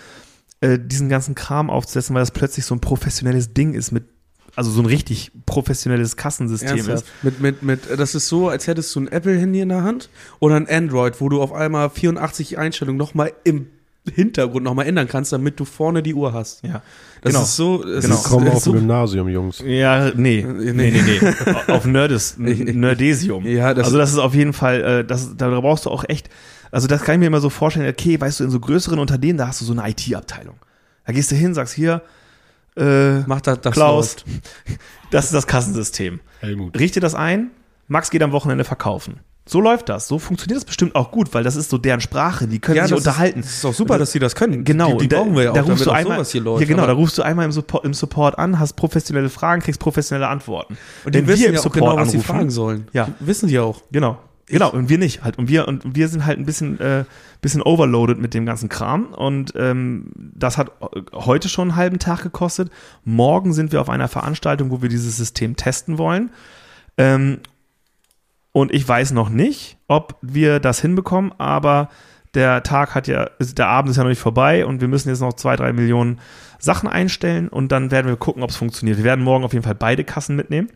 [0.62, 4.03] äh, diesen ganzen Kram aufzusetzen, weil das plötzlich so ein professionelles Ding ist mit,
[4.55, 7.03] also so ein richtig professionelles Kassensystem Ernsthaft?
[7.03, 7.24] ist.
[7.24, 10.09] Mit, mit, mit, das ist so, als hättest du ein Apple-Handy in der Hand
[10.39, 13.68] oder ein Android, wo du auf einmal 84 Einstellungen nochmal im
[14.12, 16.64] Hintergrund nochmal ändern kannst, damit du vorne die Uhr hast.
[16.64, 16.82] Ja,
[17.22, 17.43] Das genau.
[17.43, 18.16] ist so, das Genau.
[18.16, 19.64] ist, Kommen das auf so dem Gymnasium, Jungs.
[19.64, 20.43] Ja, nee.
[20.43, 21.51] Nee, nee, nee.
[21.72, 23.45] Auf Nerdes, Nerdesium.
[23.45, 26.30] Ja, das- also das ist auf jeden Fall, äh, das, da brauchst du auch echt,
[26.72, 29.38] also das kann ich mir immer so vorstellen, okay, weißt du, in so größeren Unternehmen,
[29.38, 30.55] da hast du so eine IT-Abteilung.
[31.05, 32.01] Da gehst du hin, sagst hier,
[32.78, 34.26] äh, Macht das, das Klaus, läuft.
[35.11, 36.22] das ist das Kassensystem.
[36.39, 36.78] Helmut.
[36.80, 37.51] Richte das ein,
[37.88, 39.19] Max geht am Wochenende verkaufen.
[39.45, 40.07] So läuft das.
[40.07, 42.47] So funktioniert das bestimmt auch gut, weil das ist so deren Sprache.
[42.47, 43.39] Die können sich das unterhalten.
[43.39, 44.63] Ist, das ist auch super, dass sie das können.
[44.63, 46.61] Genau, die, die brauchen wir ja auch, da rufst du einmal, sowas hier läuft.
[46.61, 49.82] Ja, genau, da rufst du einmal im Support, im Support an, hast professionelle Fragen, kriegst
[49.82, 50.78] professionelle Antworten.
[51.03, 52.88] und die wissen wir im ja auch Support genau, was sie anrufen- fragen sollen.
[52.93, 53.09] Ja.
[53.19, 53.82] Wissen die auch.
[53.91, 54.19] Genau.
[54.47, 55.37] Genau, und wir nicht halt.
[55.37, 57.05] Und wir, und wir sind halt ein bisschen, äh,
[57.41, 59.13] bisschen overloaded mit dem ganzen Kram.
[59.13, 60.71] Und ähm, das hat
[61.13, 62.69] heute schon einen halben Tag gekostet.
[63.03, 66.31] Morgen sind wir auf einer Veranstaltung, wo wir dieses System testen wollen.
[66.97, 67.39] Ähm,
[68.51, 71.89] und ich weiß noch nicht, ob wir das hinbekommen, aber
[72.33, 75.21] der Tag hat ja, der Abend ist ja noch nicht vorbei und wir müssen jetzt
[75.21, 76.19] noch zwei, drei Millionen
[76.59, 78.97] Sachen einstellen und dann werden wir gucken, ob es funktioniert.
[78.97, 80.69] Wir werden morgen auf jeden Fall beide Kassen mitnehmen,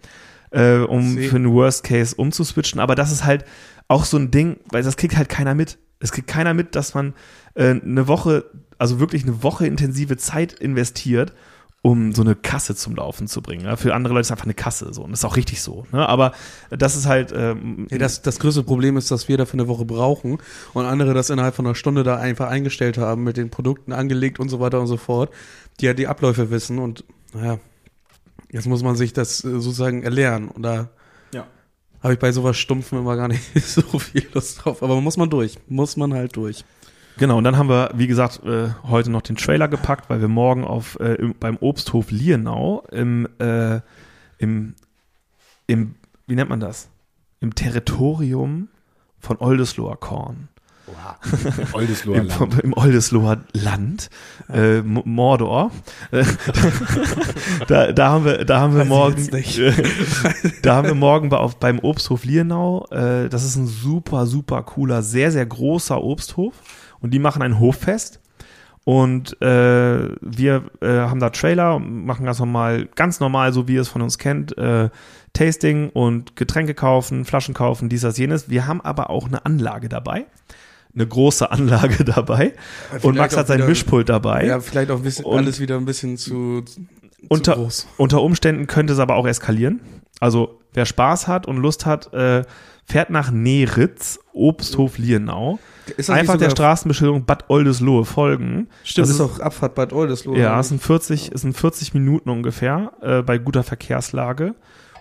[0.56, 1.28] äh, um See.
[1.28, 2.80] für einen Worst Case umzuswitchen.
[2.80, 3.46] Aber das ist halt
[3.88, 5.78] auch so ein Ding, weil das kriegt halt keiner mit.
[6.00, 7.14] Es kriegt keiner mit, dass man
[7.56, 8.46] äh, eine Woche,
[8.78, 11.34] also wirklich eine Woche intensive Zeit investiert,
[11.82, 13.66] um so eine Kasse zum Laufen zu bringen.
[13.66, 15.62] Ja, für andere Leute ist es einfach eine Kasse so und das ist auch richtig
[15.62, 15.86] so.
[15.92, 16.08] Ne?
[16.08, 16.32] Aber
[16.72, 19.86] das ist halt ähm, Ja, das, das größte Problem ist, dass wir dafür eine Woche
[19.86, 20.40] brauchen
[20.74, 24.40] und andere das innerhalb von einer Stunde da einfach eingestellt haben, mit den Produkten angelegt
[24.40, 25.32] und so weiter und so fort,
[25.80, 27.04] die ja die Abläufe wissen und
[27.34, 27.60] naja,
[28.56, 30.90] jetzt muss man sich das äh, sozusagen erlernen und da
[31.34, 31.46] Ja.
[32.02, 35.30] habe ich bei sowas Stumpfen immer gar nicht so viel Lust drauf, aber muss man
[35.30, 36.64] durch, muss man halt durch.
[37.18, 40.28] Genau, und dann haben wir, wie gesagt, äh, heute noch den Trailer gepackt, weil wir
[40.28, 43.80] morgen auf äh, im, beim Obsthof Lienau im, äh,
[44.38, 44.76] im,
[45.68, 45.96] im,
[46.28, 46.90] wie nennt man das?
[47.40, 48.68] Im Territorium
[49.20, 50.50] von Oldesloher Korn.
[51.74, 52.64] Oldesloher Im, Land.
[52.64, 54.10] Im Oldesloher Land,
[54.52, 55.72] äh, Mordor.
[57.68, 59.30] Da, da haben wir, da haben wir Weiß morgen,
[60.62, 62.86] da haben wir morgen bei, auf, beim Obsthof Lienau.
[62.92, 66.54] Äh, das ist ein super, super cooler, sehr, sehr großer Obsthof.
[67.00, 68.20] Und die machen ein Hoffest.
[68.84, 73.82] Und äh, wir äh, haben da Trailer, machen ganz normal, ganz normal, so wie ihr
[73.82, 74.90] es von uns kennt, äh,
[75.34, 78.50] Tasting und Getränke kaufen, Flaschen kaufen, dies, das, jenes.
[78.50, 80.26] Wir haben aber auch eine Anlage dabei.
[80.96, 82.54] Eine große Anlage dabei.
[82.92, 84.46] Und vielleicht Max hat sein wieder- Mischpult dabei.
[84.46, 86.82] Ja, vielleicht auch ein bisschen, Und- alles wieder ein bisschen zu, zu
[87.28, 87.88] unter, groß.
[87.98, 89.82] unter Umständen könnte es aber auch eskalieren.
[90.20, 92.44] Also wer Spaß hat und Lust hat, äh,
[92.86, 95.60] fährt nach Neritz, Obsthof Lienau.
[96.08, 98.68] Einfach der Straßenbeschilderung Bad Oldesloe folgen.
[98.84, 100.38] Stimmt, das das ist auch Abfahrt Bad Oldesloe.
[100.40, 104.56] Ja, es sind 40, es sind 40 Minuten ungefähr äh, bei guter Verkehrslage.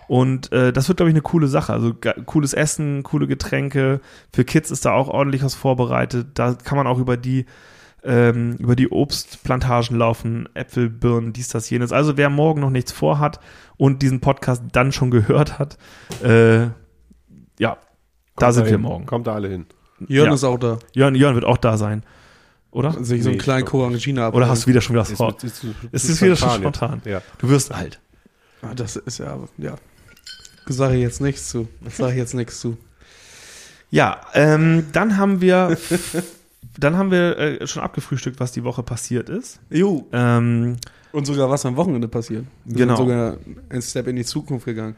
[0.07, 1.73] Und äh, das wird, glaube ich, eine coole Sache.
[1.73, 1.93] Also
[2.25, 4.01] cooles Essen, coole Getränke.
[4.31, 6.27] Für Kids ist da auch ordentlich was vorbereitet.
[6.35, 7.45] Da kann man auch über die
[8.03, 11.91] ähm, über die Obstplantagen laufen, Äpfel, Birnen, dies, das, jenes.
[11.91, 13.39] Also wer morgen noch nichts vorhat
[13.77, 15.79] und diesen Podcast dann schon gehört hat,
[16.23, 16.71] äh, ja,
[17.57, 17.77] da
[18.35, 18.81] Kommt sind wir hin.
[18.81, 19.05] morgen.
[19.07, 19.65] Kommt da alle hin.
[20.07, 20.33] Jörn Ja.
[20.35, 20.77] ist auch da.
[20.93, 22.03] Jörn, Jörn wird auch da sein,
[22.69, 22.91] oder?
[23.03, 23.71] Sich so einen Nee, kleinen stopp.
[23.71, 26.51] Korangina Oder hast du wieder schon wieder was Ist, ist, ist, Es ist wieder schon
[26.51, 27.01] spontan.
[27.05, 27.21] Ja.
[27.39, 27.99] Du wirst alt.
[28.61, 29.75] Ah, das ist ja, ja.
[30.67, 31.67] Sage ich jetzt nichts zu.
[31.89, 32.77] Sage ich jetzt nichts zu.
[33.91, 35.77] Ja, ähm, dann haben wir,
[36.77, 39.59] dann haben wir äh, schon abgefrühstückt, was die Woche passiert ist.
[39.69, 40.07] Jo.
[40.11, 40.77] Ähm,
[41.11, 42.45] Und sogar was am Wochenende passiert.
[42.65, 42.95] Wir Genau.
[42.95, 43.37] Sind sogar
[43.69, 44.95] ein Step in die Zukunft gegangen.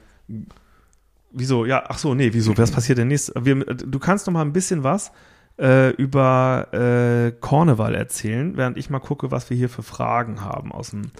[1.32, 1.65] wieso?
[1.65, 2.57] Ja, ach so, nee, wieso?
[2.57, 3.36] Was passiert denn nächstes?
[3.39, 5.11] Wir, du kannst noch mal ein bisschen was
[5.59, 10.72] äh, über äh, Corneval erzählen, während ich mal gucke, was wir hier für Fragen haben
[10.72, 11.11] aus dem,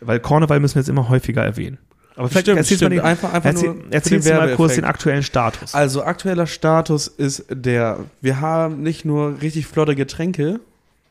[0.00, 1.78] weil Corneval müssen wir jetzt immer häufiger erwähnen.
[2.18, 2.94] Aber vielleicht Stimmt, erzählst stimmt.
[2.96, 5.72] den, Einfach- einfach erzähl, nur erzählst du mal kurz den aktuellen Status.
[5.72, 10.58] Also aktueller Status ist der, wir haben nicht nur richtig flotte Getränke,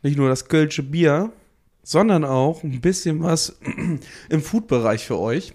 [0.03, 1.31] nicht nur das Kölsche Bier,
[1.81, 3.57] sondern auch ein bisschen was
[4.29, 5.53] im Food-Bereich für euch.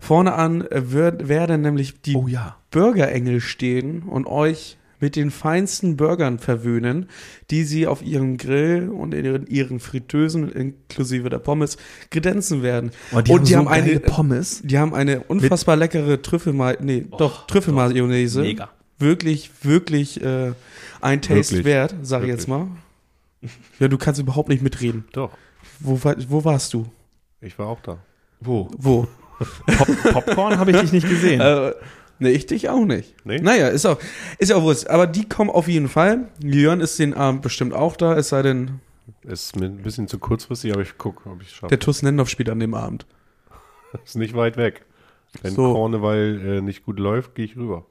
[0.00, 2.56] Vorne an wird, werden nämlich die oh ja.
[2.72, 7.08] Burgerengel stehen und euch mit den feinsten Burgern verwöhnen,
[7.50, 11.76] die sie auf ihrem Grill und in ihren, ihren Fritteusen inklusive der Pommes
[12.10, 12.92] kredenzen werden.
[13.12, 14.62] Oh, die und haben die so haben eine Pommes.
[14.64, 18.42] Die haben eine unfassbar leckere Trüffelma nee, doch Trüffelmayonnaise.
[18.42, 18.70] Mega.
[19.00, 20.52] Wirklich, wirklich äh,
[21.00, 21.64] ein Taste Wirklich.
[21.64, 22.68] wert, sag ich jetzt mal.
[23.80, 25.04] Ja, du kannst überhaupt nicht mitreden.
[25.12, 25.32] Doch,
[25.80, 26.86] Wo, war- wo warst du?
[27.40, 27.98] ich war auch da.
[28.40, 28.70] Wo?
[28.78, 29.08] Wo?
[29.66, 31.40] Pop Popcorn habe ich dich nicht gesehen.
[31.40, 31.72] Äh,
[32.22, 33.14] nee, ich dich auch nicht.
[33.24, 33.38] Nee?
[33.40, 33.98] Naja, ist auch,
[34.38, 34.86] ist ja auch wurscht.
[34.86, 36.28] Aber die kommen auf jeden Fall.
[36.42, 38.80] Jörn ist den Abend bestimmt auch da, es sei denn,
[39.24, 41.68] Ist mir ein bisschen zu kurzfristig, aber ich gucke, ob ich es schaffe.
[41.68, 43.06] der TuS Nendorf spielt an dem Abend.
[44.04, 44.84] Ist nicht weit weg.
[45.42, 45.74] Wenn So.
[45.74, 47.86] Karneval äh, nicht gut läuft, gehe ich rüber.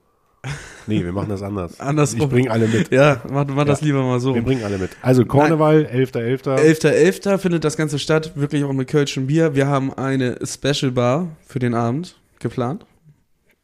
[0.88, 1.80] Nee, wir machen das anders.
[1.80, 2.22] Andersrum.
[2.22, 2.92] Ich bringe alle mit.
[2.92, 3.86] Ja, mach, mach das Ja.
[3.88, 4.34] lieber mal so.
[4.34, 4.90] Wir bringen alle mit.
[5.04, 6.44] Also Karneval, 11.11.
[6.82, 7.38] 11.11.
[7.38, 9.54] findet das Ganze statt, wirklich auch mit Kölschem Bier.
[9.54, 12.86] Wir haben eine Special Bar für den Abend geplant.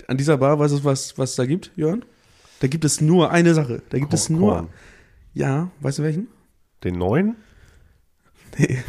[0.08, 2.04] An dieser Bar, weißt du, was was da gibt, Jörn?
[2.60, 3.82] Da gibt es nur eine Sache.
[3.90, 4.54] Da gibt es nur.
[4.54, 4.70] Korn.
[5.34, 6.28] Ja, weißt du welchen?
[6.84, 7.36] Den neuen?
[8.58, 8.80] Nee.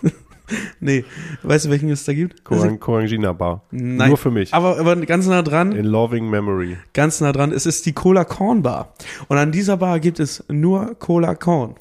[0.80, 1.04] nee.
[1.42, 2.44] Weißt du, welchen es da gibt?
[2.44, 3.62] Korang, Korangina Bar.
[3.70, 4.08] Nein.
[4.08, 4.52] Nur für mich.
[4.52, 6.76] Aber, aber ganz nah dran, In loving memory.
[6.92, 8.92] ganz nah dran, es ist die Cola Corn Bar.
[9.28, 11.76] Und an dieser Bar gibt es nur Cola Corn.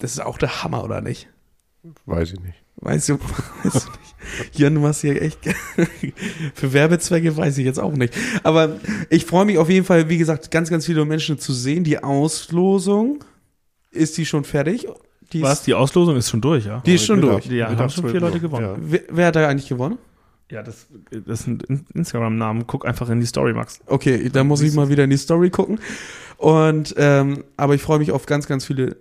[0.00, 1.28] Das ist auch der Hammer, oder nicht?
[2.06, 2.62] Weiß ich nicht.
[2.80, 3.18] Weißt du,
[3.64, 4.58] weißt du nicht.
[4.58, 5.38] Jan, du machst hier echt
[6.54, 8.14] für Werbezwecke weiß ich jetzt auch nicht.
[8.42, 8.78] Aber
[9.10, 11.84] ich freue mich auf jeden Fall, wie gesagt, ganz, ganz viele Menschen zu sehen.
[11.84, 13.24] Die Auslosung,
[13.90, 14.86] ist die schon fertig?
[15.32, 15.62] Die Was?
[15.62, 16.82] Die Auslosung ist schon durch, ja?
[16.84, 17.46] die ist schon durch.
[17.46, 18.64] Ja, haben schon 12 vier Leute gewonnen.
[18.64, 18.76] Ja.
[18.80, 19.98] Wer, wer hat da eigentlich gewonnen?
[20.50, 20.86] Ja, das,
[21.26, 22.66] das sind In- Instagram-Namen.
[22.66, 23.80] Guck einfach in die Story, Max.
[23.86, 25.78] Okay, da muss ich mal wieder in die Story gucken.
[26.38, 28.96] Und ähm, aber ich freue mich auf ganz, ganz viele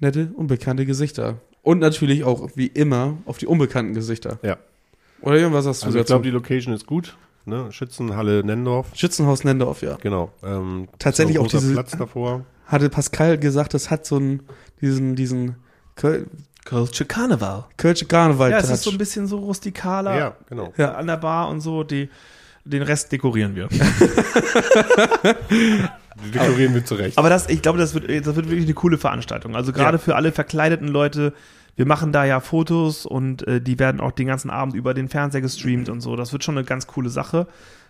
[0.00, 1.40] nette und bekannte Gesichter.
[1.64, 4.38] Und natürlich auch, wie immer, auf die unbekannten Gesichter.
[4.42, 4.58] Ja.
[5.22, 7.16] Oder irgendwas hast du Also ich glaube, die Location ist gut.
[7.46, 7.72] Ne?
[7.72, 8.88] Schützenhalle Nendorf.
[8.94, 9.96] Schützenhaus Nendorf, ja.
[10.02, 10.30] Genau.
[10.42, 12.44] Ähm, Tatsächlich auch großer diese- Platz davor.
[12.66, 14.40] Hatte Pascal gesagt, das hat so einen,
[14.80, 15.56] diesen, diesen
[15.96, 16.26] Köl
[16.66, 17.64] Culture Carnival.
[17.76, 20.18] Kölsche Karneval Ja, es ist so ein bisschen so rustikaler.
[20.18, 20.72] Ja, genau.
[20.78, 21.84] Ja, an der Bar und so.
[21.84, 22.08] Die,
[22.64, 23.68] den Rest dekorieren wir.
[26.32, 27.18] Dekorieren wir zurecht.
[27.18, 29.56] Aber das, ich glaube, das wird, das wird wirklich eine coole Veranstaltung.
[29.56, 30.02] Also gerade Ja.
[30.02, 31.32] für alle verkleideten Leute.
[31.76, 35.08] Wir machen da ja Fotos und äh, die werden auch den ganzen Abend über den
[35.08, 36.14] Fernseher gestreamt und so.
[36.14, 37.48] Das wird schon eine ganz coole Sache.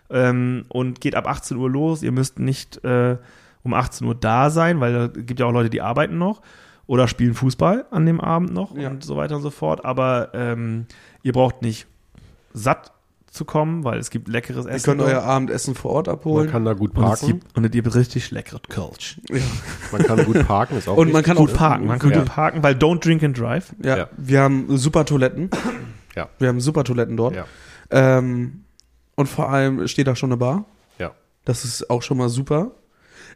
[0.08, 2.02] Ähm, und geht ab 18 Uhr los.
[2.02, 3.16] Ihr müsst nicht äh,
[3.62, 6.40] um 18 Uhr da sein, weil da gibt ja auch Leute, die arbeiten noch
[6.86, 8.88] oder spielen Fußball an dem Abend noch Ja.
[8.88, 9.84] und so weiter und so fort.
[9.84, 10.86] Aber ähm,
[11.22, 11.86] ihr braucht nicht
[12.54, 12.92] satt
[13.34, 14.84] zu kommen, weil es gibt leckeres Ihr Essen.
[14.84, 15.10] könnt dort.
[15.10, 16.50] euer Abendessen vor Ort Man abholen.
[16.50, 17.26] kann da gut und es parken.
[17.26, 19.20] gibt, und es gibt richtig leckere Kölsch.
[19.92, 20.78] Man kann gut parken.
[20.78, 22.18] Ist auch Und man kann Gut auch parken, man kann Ja.
[22.20, 23.74] gut parken, weil don't drink and drive.
[23.82, 24.08] Ja, Ja.
[24.16, 25.50] wir haben super Toiletten.
[26.16, 26.28] Ja.
[26.38, 27.34] Wir haben super Toiletten dort.
[27.34, 27.44] Ja.
[27.90, 28.64] Ähm,
[29.16, 30.64] und vor allem steht da schon eine Bar.
[30.98, 31.10] Ja.
[31.44, 32.70] Das ist auch schon mal super.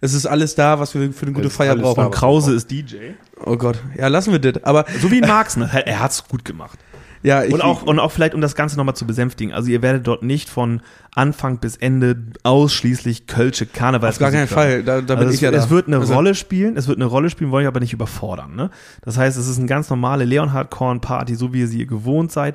[0.00, 1.96] Es ist alles da, was wir für eine gute Feier brauchen.
[2.00, 3.14] da, Und Krause ist DJ.
[3.44, 3.82] Oh Gott.
[3.96, 4.62] Ja, lassen wir das.
[4.62, 5.68] Aber So wie Marx, ne?
[5.86, 6.78] Er hat's gut gemacht.
[7.22, 9.82] Ja, ich, Und auch, und auch vielleicht, um das Ganze nochmal zu besänftigen, also ihr
[9.82, 10.80] werdet dort nicht von
[11.14, 14.10] Anfang bis Ende ausschließlich Kölsche Karneval.
[14.10, 14.82] auf gar keinen Fall.
[14.84, 15.58] Da, da bin Also ich es, ja da.
[15.58, 17.92] es wird eine Also, Rolle spielen, es wird eine Rolle spielen, wollen ich aber nicht
[17.92, 18.54] überfordern.
[18.54, 18.70] Ne?
[19.02, 22.30] Das heißt, es ist eine ganz normale Leonhard Korn Party, so wie ihr sie gewohnt
[22.32, 22.54] seid.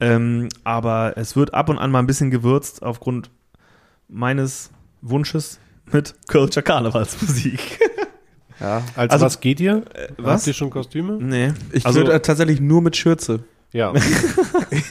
[0.00, 3.30] Ähm, aber es wird ab und an mal ein bisschen gewürzt aufgrund
[4.08, 4.70] meines
[5.02, 5.58] Wunsches
[5.92, 7.78] mit Kölscher Karnevalsmusik.
[8.60, 8.82] Ja.
[8.96, 9.82] Als Also- was geht ihr?
[10.16, 10.40] was?
[10.42, 11.18] Habt ihr schon Kostüme?
[11.20, 11.52] nee.
[11.72, 13.40] Ich also, würde äh, tatsächlich nur mit Schürze.
[13.74, 13.92] Ja.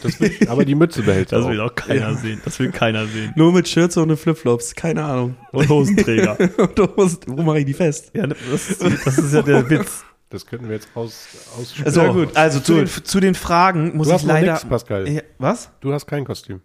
[0.04, 1.50] Das will, aber die Mütze behält er das auch.
[1.52, 2.42] will auch keiner sehen.
[2.46, 3.32] Das will keiner sehen.
[3.36, 4.76] Nur mit Schürze und Flipflops.
[4.76, 5.36] Keine Ahnung.
[5.52, 6.38] Und Hosenträger.
[6.58, 8.12] Und du musst, wo mache ich die fest?
[8.14, 10.04] ja, das ist, das ist ja der Witz.
[10.30, 11.28] Das könnten wir jetzt aus,
[11.58, 11.92] aussprechen.
[11.92, 12.36] So, Ja, gut.
[12.36, 14.54] also zu den, zu den Fragen muss Du ich hast noch leider.
[14.54, 15.08] nix, Pascal.
[15.10, 15.70] Ja, was?
[15.82, 16.60] Du hast kein Kostüm.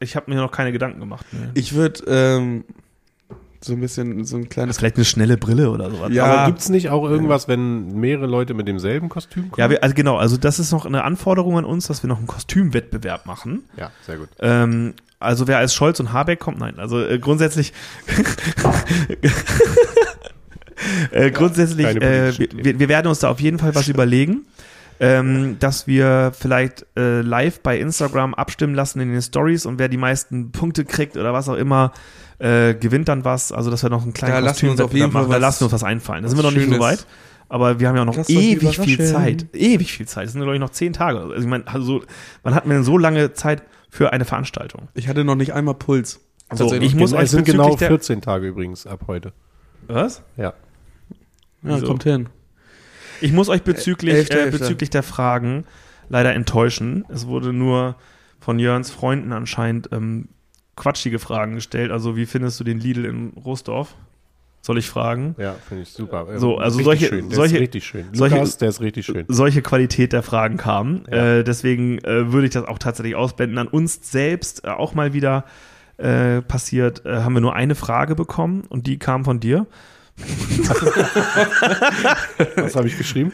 [0.00, 1.26] Ich habe mir noch keine Gedanken gemacht.
[1.30, 1.38] Nee.
[1.54, 2.64] Ich würde ähm,
[3.64, 4.78] so ein bisschen so ein kleines.
[4.78, 6.12] Vielleicht eine schnelle Brille oder sowas.
[6.12, 6.24] Ja.
[6.24, 9.60] Aber gibt's nicht auch irgendwas, wenn mehrere Leute mit demselben Kostüm kommen?
[9.60, 12.18] Ja, wir, also genau, also das ist noch eine Anforderung an uns, dass wir noch
[12.18, 13.64] einen Kostümwettbewerb machen.
[13.76, 14.28] ja sehr gut.
[14.40, 16.78] Ähm, also wer als Scholz und Habeck kommt, nein.
[16.78, 17.72] Also äh, grundsätzlich
[21.10, 24.46] äh, grundsätzlich, äh, wir, wir werden uns da auf jeden Fall was überlegen,
[25.00, 29.88] ähm, dass wir vielleicht äh, live bei Instagram abstimmen lassen in den Stories und wer
[29.88, 31.92] die meisten Punkte kriegt oder was auch immer,
[32.38, 33.52] äh, gewinnt dann was.
[33.52, 35.30] Also dass wir noch einen kleinen lassen wir uns auf jeden Fall machen.
[35.30, 36.22] Da was- lassen wir uns was einfallen.
[36.22, 37.06] Da sind wir noch nicht so weit.
[37.48, 39.04] Aber wir haben ja auch noch ewig viel.
[39.04, 39.46] Zeit.
[39.52, 40.26] Ewig viel Zeit.
[40.26, 41.18] Es sind, glaube ich, noch zehn Tage.
[41.20, 42.04] Also ich meine, also, so-
[42.42, 44.88] wann hat man denn so lange Zeit für eine Veranstaltung?
[44.94, 46.20] Ich hatte noch nicht einmal Puls.
[46.54, 49.32] So, ich muss Genau, es sind bezüglich genau der- 14 Tage übrigens ab heute.
[49.86, 50.22] Was?
[50.38, 50.54] Ja.
[51.62, 51.86] ja, so.
[51.86, 52.28] kommt hin.
[53.22, 55.64] Ich muss euch bezüglich, Elfte, äh, bezüglich der Fragen
[56.08, 57.04] leider enttäuschen.
[57.08, 57.96] Es wurde nur
[58.40, 60.28] von Jörns Freunden anscheinend ähm,
[60.76, 61.90] quatschige Fragen gestellt.
[61.90, 63.94] Also, wie findest du den Lidl in Rostorf?
[64.64, 65.34] Soll ich fragen?
[65.38, 66.26] Ja, finde ich super.
[66.30, 67.28] Ähm, So, also richtig solche- schön.
[67.30, 68.04] Der solche- ist richtig schön.
[68.12, 69.24] solche- Lukas, der ist richtig schön.
[69.28, 71.04] Solche Qualität der Fragen kamen.
[71.10, 71.38] Ja.
[71.38, 73.58] Äh, deswegen äh, würde ich das auch tatsächlich ausblenden.
[73.58, 75.44] An uns selbst äh, auch mal wieder
[75.98, 79.66] äh, passiert, äh, haben wir nur eine Frage bekommen und die kam von dir.
[82.56, 83.32] Was habe ich geschrieben?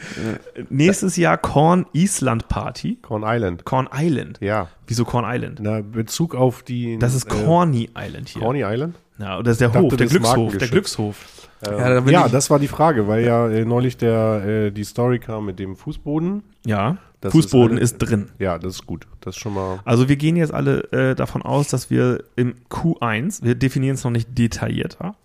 [0.69, 2.97] Nächstes Jahr Korn Island Party.
[3.01, 3.65] Corn Island.
[3.65, 4.37] Korn Island.
[4.41, 4.69] Ja.
[4.87, 5.59] Wieso Korn Island?
[5.61, 6.97] Na, Bezug auf die.
[6.97, 8.41] Das ist äh, Corny Island hier.
[8.41, 8.95] Corny Island?
[9.17, 10.67] Ja, das ist der dachte, Hof, der ist Glückshof, der.
[10.69, 11.25] Glückshof.
[11.67, 14.85] Ähm, Ja, da ja, das war die Frage, weil ja äh, neulich der, äh, die
[14.85, 16.41] Story kam mit dem Fußboden.
[16.65, 18.29] Ja, Das Fußboden ist ist, eine- drin.
[18.39, 19.07] Ja, das ist gut.
[19.19, 19.79] Das ist schon mal.
[19.83, 24.05] Also wir gehen jetzt alle äh, davon aus, dass wir im Q1, wir definieren es
[24.05, 25.15] noch nicht detaillierter,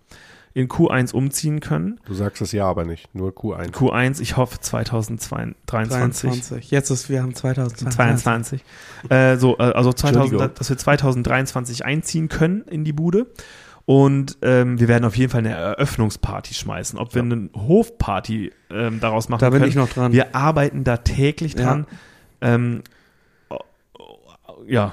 [0.55, 2.01] in Q1 umziehen können.
[2.07, 3.13] Du sagst es ja, aber nicht.
[3.15, 3.73] Nur Q1.
[3.73, 5.61] Q1, ich hoffe 2023.
[5.67, 6.71] 23.
[6.71, 8.63] Jetzt ist, wir haben 2022.
[8.63, 8.65] 22.
[9.11, 10.55] Äh, so, äh, also 2000, Entschuldigung.
[10.57, 13.27] dass wir 2023 einziehen können in die Bude.
[13.87, 16.99] Und ähm, wir werden auf jeden Fall eine Eröffnungsparty schmeißen.
[16.99, 19.69] Ob wir eine Hofparty ähm, daraus machen Da bin können.
[19.69, 20.13] ich noch dran.
[20.13, 21.65] Wir arbeiten da täglich Ja.
[21.65, 21.87] dran.
[22.41, 22.83] Ähm,
[23.51, 23.59] oh,
[23.99, 24.09] oh,
[24.67, 24.93] ja,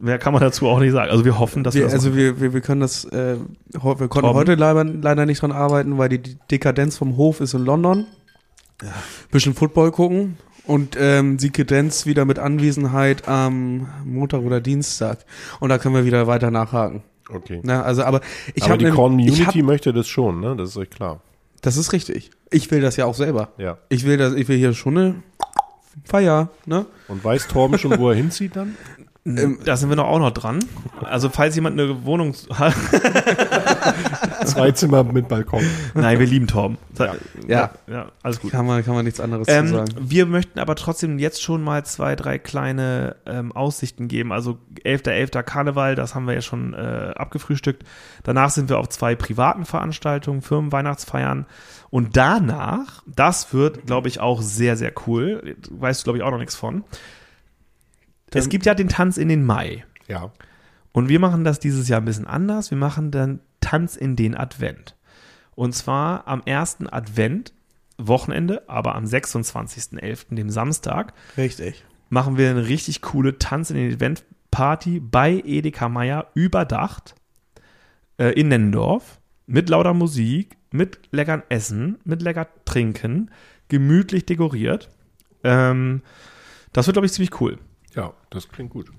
[0.00, 1.10] mehr kann man dazu auch nicht sagen.
[1.10, 3.36] Also wir hoffen, dass wir, Wir, das also wir, wir, wir können das, äh,
[3.68, 4.34] wir konnten Torben?
[4.34, 8.06] heute leider, leider nicht dran arbeiten, weil die Dekadenz vom Hof ist in London.
[9.30, 15.18] Bisschen Football gucken und ähm, die Kadenz wieder mit Anwesenheit am Montag oder Dienstag.
[15.60, 17.02] Und da können wir wieder weiter nachhaken.
[17.28, 17.60] Okay.
[17.62, 18.20] Na, also, aber
[18.54, 20.56] ich Aber habe die ich Community hab, möchte das schon, ne?
[20.56, 21.20] Das ist euch klar.
[21.60, 22.30] Das ist richtig.
[22.50, 23.50] Ich will das ja auch selber.
[23.58, 23.78] Ja.
[23.90, 25.14] Ich will das, ich will hier schon eine
[26.04, 26.86] Feier, ne?
[27.08, 28.76] Und weiß Torben schon, wo er hinzieht dann?
[29.38, 30.60] Ähm, da sind wir noch auch noch dran.
[31.02, 32.74] Also falls jemand eine Wohnung hat,
[34.44, 35.62] Zwei Zimmer mit Balkon.
[35.94, 36.78] nein, wir lieben Torben.
[36.98, 37.14] Ja.
[37.46, 37.70] Ja.
[37.86, 38.50] ja, alles gut.
[38.50, 39.88] kann man, kann man nichts anderes zu Ähm, sagen.
[40.00, 44.32] wir möchten aber trotzdem jetzt schon mal zwei, drei kleine ähm, Aussichten geben.
[44.32, 45.42] Also 11.11.
[45.42, 47.84] Karneval, das haben wir ja schon äh, abgefrühstückt.
[48.22, 51.46] Danach sind wir auf zwei privaten Veranstaltungen, Firmenweihnachtsfeiern.
[51.90, 55.56] Und danach, das wird, glaube ich, auch sehr, sehr cool.
[55.70, 56.84] Weißt du, glaube ich, auch noch nichts von.
[58.34, 59.84] Es gibt ja den Tanz in den Mai.
[60.08, 60.32] Ja.
[60.92, 62.70] Und wir machen das dieses Jahr ein bisschen anders.
[62.70, 64.96] Wir machen dann Tanz in den Advent.
[65.54, 67.52] Und zwar am ersten Advent,
[67.98, 71.84] Wochenende, aber am 26.11., dem Samstag, Richtig.
[72.08, 77.14] machen wir eine richtig coole Tanz in den Advent Party bei Edeka Meier überdacht
[78.18, 83.30] äh, in Nennendorf mit lauter Musik, mit leckern Essen, mit lecker Trinken,
[83.68, 84.88] gemütlich dekoriert.
[85.44, 86.02] Ähm,
[86.72, 87.58] das wird, glaube ich, ziemlich cool.
[87.94, 88.90] Ja, das klingt gut.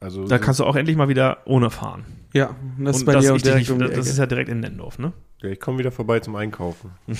[0.00, 2.04] Also Da kannst du auch endlich mal wieder ohne fahren.
[2.32, 4.60] Ja, das ist bei das, dir auch direkt nicht, um das ist ja direkt in
[4.60, 5.12] Nennendorf, ne?
[5.42, 6.90] ja, ich komme wieder vorbei zum Einkaufen.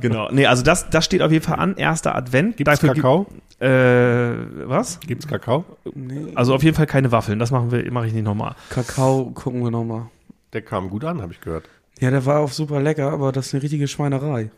[0.00, 0.28] Genau.
[0.30, 1.76] Nee, also das, das steht auf jeden Fall an.
[1.76, 2.56] Erster Advent.
[2.56, 3.24] Gibt es Kakao?
[3.24, 5.00] Gibt, äh, was?
[5.00, 5.64] Gibt es Kakao?
[5.92, 6.32] Nee.
[6.36, 7.40] Also auf jeden Fall keine Waffeln.
[7.40, 8.54] Das machen wir, mache ich nicht nochmal.
[8.70, 10.06] Kakao gucken wir nochmal.
[10.52, 11.68] Der kam gut an, habe ich gehört.
[11.98, 14.52] Ja, der war auch super lecker, aber das ist eine richtige Schweinerei.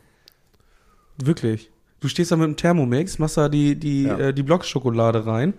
[1.17, 1.71] Wirklich.
[2.01, 4.17] Du stehst da mit dem Thermomix, machst da die, die, Ja.
[4.17, 5.53] äh, die Blockschokolade rein,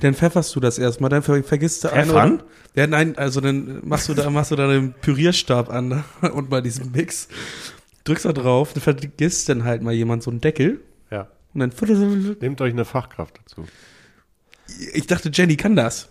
[0.00, 2.34] dann pfefferst du das erstmal, dann ver vergisst du einen Pfeffern?
[2.36, 2.44] oder-
[2.76, 6.60] Ja, nein, also dann machst du da, machst du da den Pürierstab an und bei
[6.60, 7.26] diesem Mix,
[8.04, 10.80] drückst da drauf, dann vergisst dann halt mal jemand so einen Deckel
[11.10, 11.26] Ja.
[11.54, 11.72] und dann
[12.40, 13.66] Nehmt euch eine Fachkraft dazu.
[14.94, 16.08] ich dachte, Jenny kann das.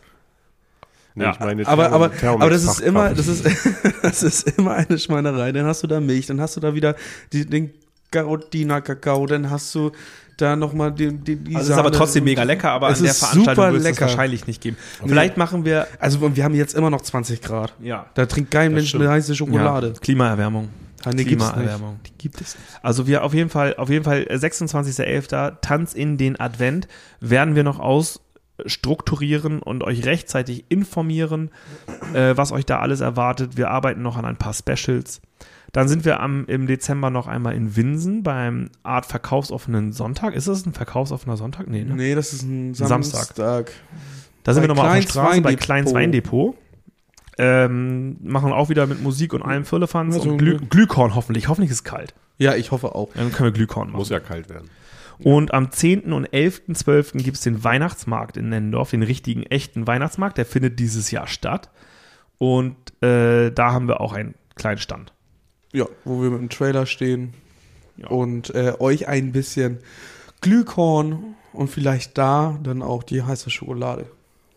[1.16, 3.46] Nee, Ja, ich meine Aber, aber, Thermomix- aber das ist immer, das ist,
[4.04, 5.52] das ist immer eine Schweinerei.
[5.54, 6.96] Dann hast du da Milch, dann hast du da wieder
[7.34, 7.72] die, den
[8.12, 9.92] Garodiner Kakao, dann hast du
[10.38, 13.06] da nochmal die, die, die Also es ist aber trotzdem mega lecker, aber Es an
[13.06, 14.78] der Veranstaltung wird es wahrscheinlich nicht geben.
[15.06, 17.74] Vielleicht machen wir, Also wir haben jetzt immer noch 20 Grad.
[17.82, 19.88] ja, Da trinkt kein Mensch eine heiße Schokolade.
[19.88, 20.70] ja Klimaerwärmung.
[21.06, 21.54] Nee, gibt's nicht.
[21.54, 22.00] Klimaerwärmung.
[22.06, 22.68] Die gibt es nicht.
[22.82, 25.58] Also wir auf jeden Fall, auf jeden Fall äh, 26.11.
[25.62, 26.88] Tanz in den Advent
[27.20, 31.52] werden wir noch ausstrukturieren und euch rechtzeitig informieren,
[32.14, 33.58] äh, was euch da alles erwartet.
[33.58, 35.22] Wir arbeiten noch an ein paar Specials.
[35.72, 40.34] Dann sind wir am, im Dezember noch einmal in Winsen beim Art verkaufsoffenen Sonntag.
[40.34, 41.68] Ist das ein verkaufsoffener Sonntag?
[41.68, 41.96] Nee, ne?
[41.96, 43.36] Nee, das ist ein Samstag.
[43.36, 43.72] Samstag.
[44.44, 45.60] Da sind Bei wir nochmal auf der Straße bei Weindepot.
[45.60, 46.56] Kleins Weindepot.
[47.38, 51.48] Ähm, machen auch wieder mit Musik und allem Firlefanz Also, und Glü Glühkorn hoffentlich.
[51.48, 52.14] Hoffentlich ist es kalt.
[52.38, 53.10] Ja, ich hoffe auch.
[53.14, 53.98] Dann können wir Glühkorn machen.
[53.98, 54.70] Muss ja kalt werden.
[55.22, 56.14] Und am 10.
[56.14, 57.22] und 11.12.
[57.22, 60.38] gibt es den Weihnachtsmarkt in Nennendorf, den richtigen, echten Weihnachtsmarkt.
[60.38, 61.70] Der findet dieses Jahr statt.
[62.38, 65.14] Und äh, da haben wir auch einen kleinen Stand.
[65.72, 67.34] Ja, wo wir mit dem Trailer stehen
[67.98, 68.08] Ja.
[68.08, 69.80] und äh, euch ein bisschen
[70.42, 74.08] Glühkorn und vielleicht da dann auch die heiße Schokolade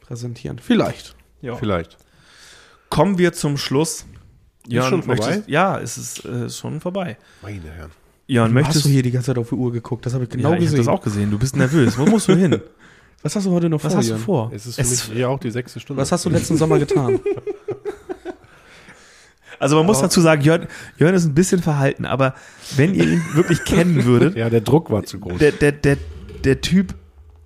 [0.01, 0.59] präsentieren.
[0.59, 1.15] Vielleicht.
[1.59, 1.97] Vielleicht.
[2.89, 4.07] Kommen wir zum Schluss.
[4.69, 5.27] Jörn, schon vorbei?
[5.27, 7.17] möchtest- Ja, es ist äh, schon vorbei.
[7.43, 7.91] Meine Herren.
[8.29, 10.25] Jörn, Du möchtest hast du hier die ganze Zeit auf die Uhr geguckt, das habe
[10.25, 10.79] ich genau ja, ich habe gesehen.
[10.79, 11.31] das auch gesehen.
[11.33, 11.99] Du bist nervös.
[11.99, 12.61] Wo musst du hin?
[13.23, 14.01] Was hast du heute noch Was vor?
[14.01, 14.51] hast du vor?
[14.55, 16.01] Es ist für Es- mich hier auch die sechste Stunde.
[16.01, 17.19] Was hast du letzten Sommer getan?
[19.63, 20.67] Also man muss dazu sagen, Jörn,
[20.99, 22.35] Jörn ist ein bisschen verhalten, aber
[22.77, 25.39] wenn ihr ihn wirklich kennen würdet, ja, der Druck war zu groß.
[25.39, 25.97] der, der, der,
[26.45, 26.95] der Typ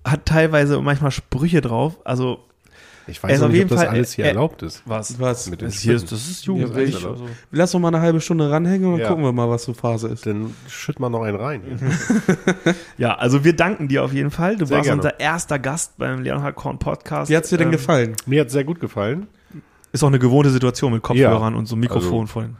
[0.04, 1.98] hat teilweise manchmal Sprüche drauf.
[2.04, 2.40] Also
[3.08, 4.82] ich weiß auf nicht, jeden ob das Fall- alles hier er- erlaubt ist.
[4.84, 5.20] was?
[5.20, 5.48] Was?
[5.48, 6.94] Mit den Das, hier ist, das ist Ja, Jugendrecht.
[6.96, 7.28] also.
[7.52, 9.08] Lass doch mal eine halbe Stunde ranhängen und dann Ja.
[9.08, 10.26] gucken wir mal, was so Phase ist.
[10.26, 11.60] Dann schütt mal noch einen rein.
[12.98, 14.56] Ja, also wir danken dir auf jeden Fall.
[14.56, 15.02] Du Sehr warst gerne.
[15.02, 17.30] unser erster Gast beim Leonhard Korn Podcast.
[17.30, 18.14] Wie hat's dir denn Ähm, gefallen?
[18.26, 19.26] Mir hat es sehr gut gefallen.
[19.96, 21.58] Ist auch eine gewohnte Situation mit Kopfhörern Ja.
[21.58, 22.56] und so einem Mikrofon Also- vorhin.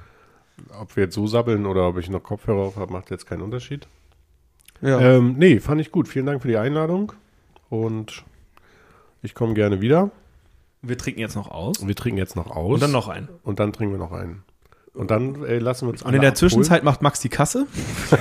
[0.81, 3.43] Ob wir jetzt so sabbeln oder ob ich noch Kopfhörer auf habe, macht jetzt keinen
[3.43, 3.87] Unterschied.
[4.81, 4.99] Ja.
[4.99, 6.09] Ähm, nee, fand ich gut.
[6.09, 7.13] Vielen Dank für die Einladung.
[7.69, 8.25] Und
[9.21, 10.11] ich komme gerne wieder.
[10.81, 11.87] Wir trinken jetzt noch aus.
[11.87, 12.73] Wir trinken jetzt noch aus.
[12.75, 13.29] Und dann noch einen.
[13.43, 14.43] Und dann trinken wir noch einen.
[14.97, 17.67] Und dann äh, lassen wir uns Und in der Zwischenzeit macht Max die Kasse.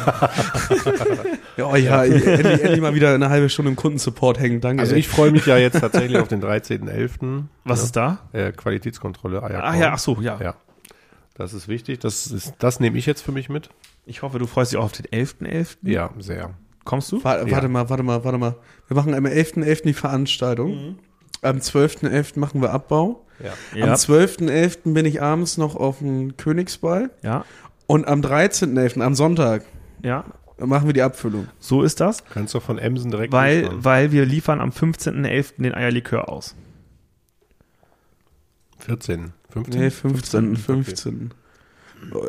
[1.58, 2.26] ja, oh ja, endlich,
[2.62, 4.60] endlich mal wieder eine halbe Stunde im Kundensupport hängen.
[4.60, 4.82] Danke.
[4.82, 7.44] Also ich freue mich ja jetzt tatsächlich auf den 13.11.
[7.64, 8.20] Was ist da?
[8.34, 9.42] Äh, Qualitätskontrolle.
[9.42, 9.64] Eierkorn.
[9.64, 10.38] Ach ja, ach so, ja.
[10.42, 10.56] Ja.
[11.36, 12.00] Das ist wichtig.
[12.00, 13.70] Das, ist, das nehme ich jetzt für mich mit.
[14.06, 15.78] Ich hoffe, du freust dich auch auf den 11.11.
[15.84, 16.52] Ja, sehr.
[16.84, 17.24] Kommst du?
[17.24, 18.56] Warte, warte mal, warte mal, warte mal.
[18.88, 19.84] Wir machen am 11.11.
[19.84, 21.00] die Veranstaltung.
[21.46, 22.40] Am 12.11.
[22.40, 23.26] machen wir Abbau.
[23.74, 23.84] Ja.
[23.84, 24.94] Am 12.11.
[24.94, 27.10] bin ich abends noch auf dem Königsball.
[27.22, 27.44] ja,
[27.88, 29.64] Und am 13.11., am Sonntag,
[30.04, 30.24] ja,
[30.58, 31.48] machen wir die Abfüllung.
[31.60, 32.24] so ist das.
[32.34, 33.84] Kannst du von Emsen direkt Weil, liefern.
[33.84, 35.62] weil wir liefern am 15.11.
[35.62, 36.56] den Eierlikör aus.
[38.80, 39.82] 14, 15?
[39.82, 40.56] Nee, 15.
[40.58, 41.34] 15.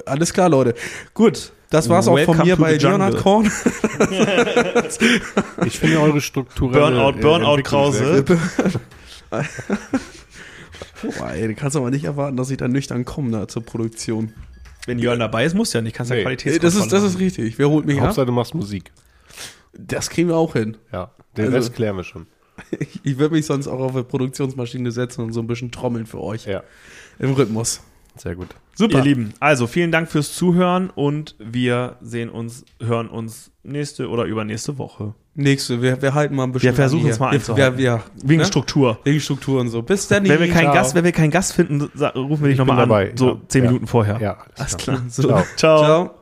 [0.07, 0.75] Alles klar, Leute.
[1.13, 2.77] Gut, das war's auch von Welcome mir bei.
[2.77, 3.51] Leonhard Korn.
[5.67, 6.71] Ich finde eure Struktur.
[6.71, 8.25] Burnout, Burnout, Krause.
[11.19, 14.33] Boah, ey, du kannst aber nicht erwarten, dass ich da nüchtern komme da zur Produktion.
[14.87, 15.95] Wenn Jörn dabei ist, muss ja nicht.
[15.97, 16.23] Kannst ja Nee.
[16.23, 17.59] Qualitätskontrolle das ist, das ist richtig.
[17.59, 18.05] Wer holt mich ab?
[18.07, 18.93] Hauptsache, du machst Musik.
[19.73, 20.77] Das kriegen wir auch hin.
[20.93, 22.27] Ja, den Also- Rest klären wir schon.
[22.81, 26.07] Ich, ich würde mich sonst auch auf eine Produktionsmaschine setzen und so ein bisschen trommeln
[26.07, 26.47] für euch.
[26.47, 26.63] Ja,
[27.19, 27.83] Im Rhythmus.
[28.17, 28.49] sehr gut.
[28.75, 28.99] Super.
[28.99, 34.25] Ihr Lieben, also vielen Dank fürs Zuhören und wir sehen uns, hören uns nächste oder
[34.25, 35.15] übernächste Woche.
[35.39, 36.71] Nächste, wir, wir halten mal ein bisschen.
[36.71, 37.79] Wir versuchen an es mal einzuhalten.
[37.79, 38.47] Wir, wir, Wegen ne?
[38.47, 38.99] Struktur.
[39.05, 39.83] Wegen Struktur und so.
[39.83, 40.27] Bis dann.
[40.27, 40.73] Wenn wir, keinen.
[40.73, 41.83] Gast, wenn wir keinen Gast finden,
[42.15, 42.89] rufen wir dich nochmal an.
[42.89, 43.41] dabei, So ja.
[43.49, 43.71] zehn Ja.
[43.71, 44.19] Minuten vorher.
[44.21, 45.03] Ja, Alles klar.
[45.09, 45.29] So.
[45.29, 45.45] Ciao.
[45.57, 45.79] Ciao.
[45.85, 46.15] Ciao.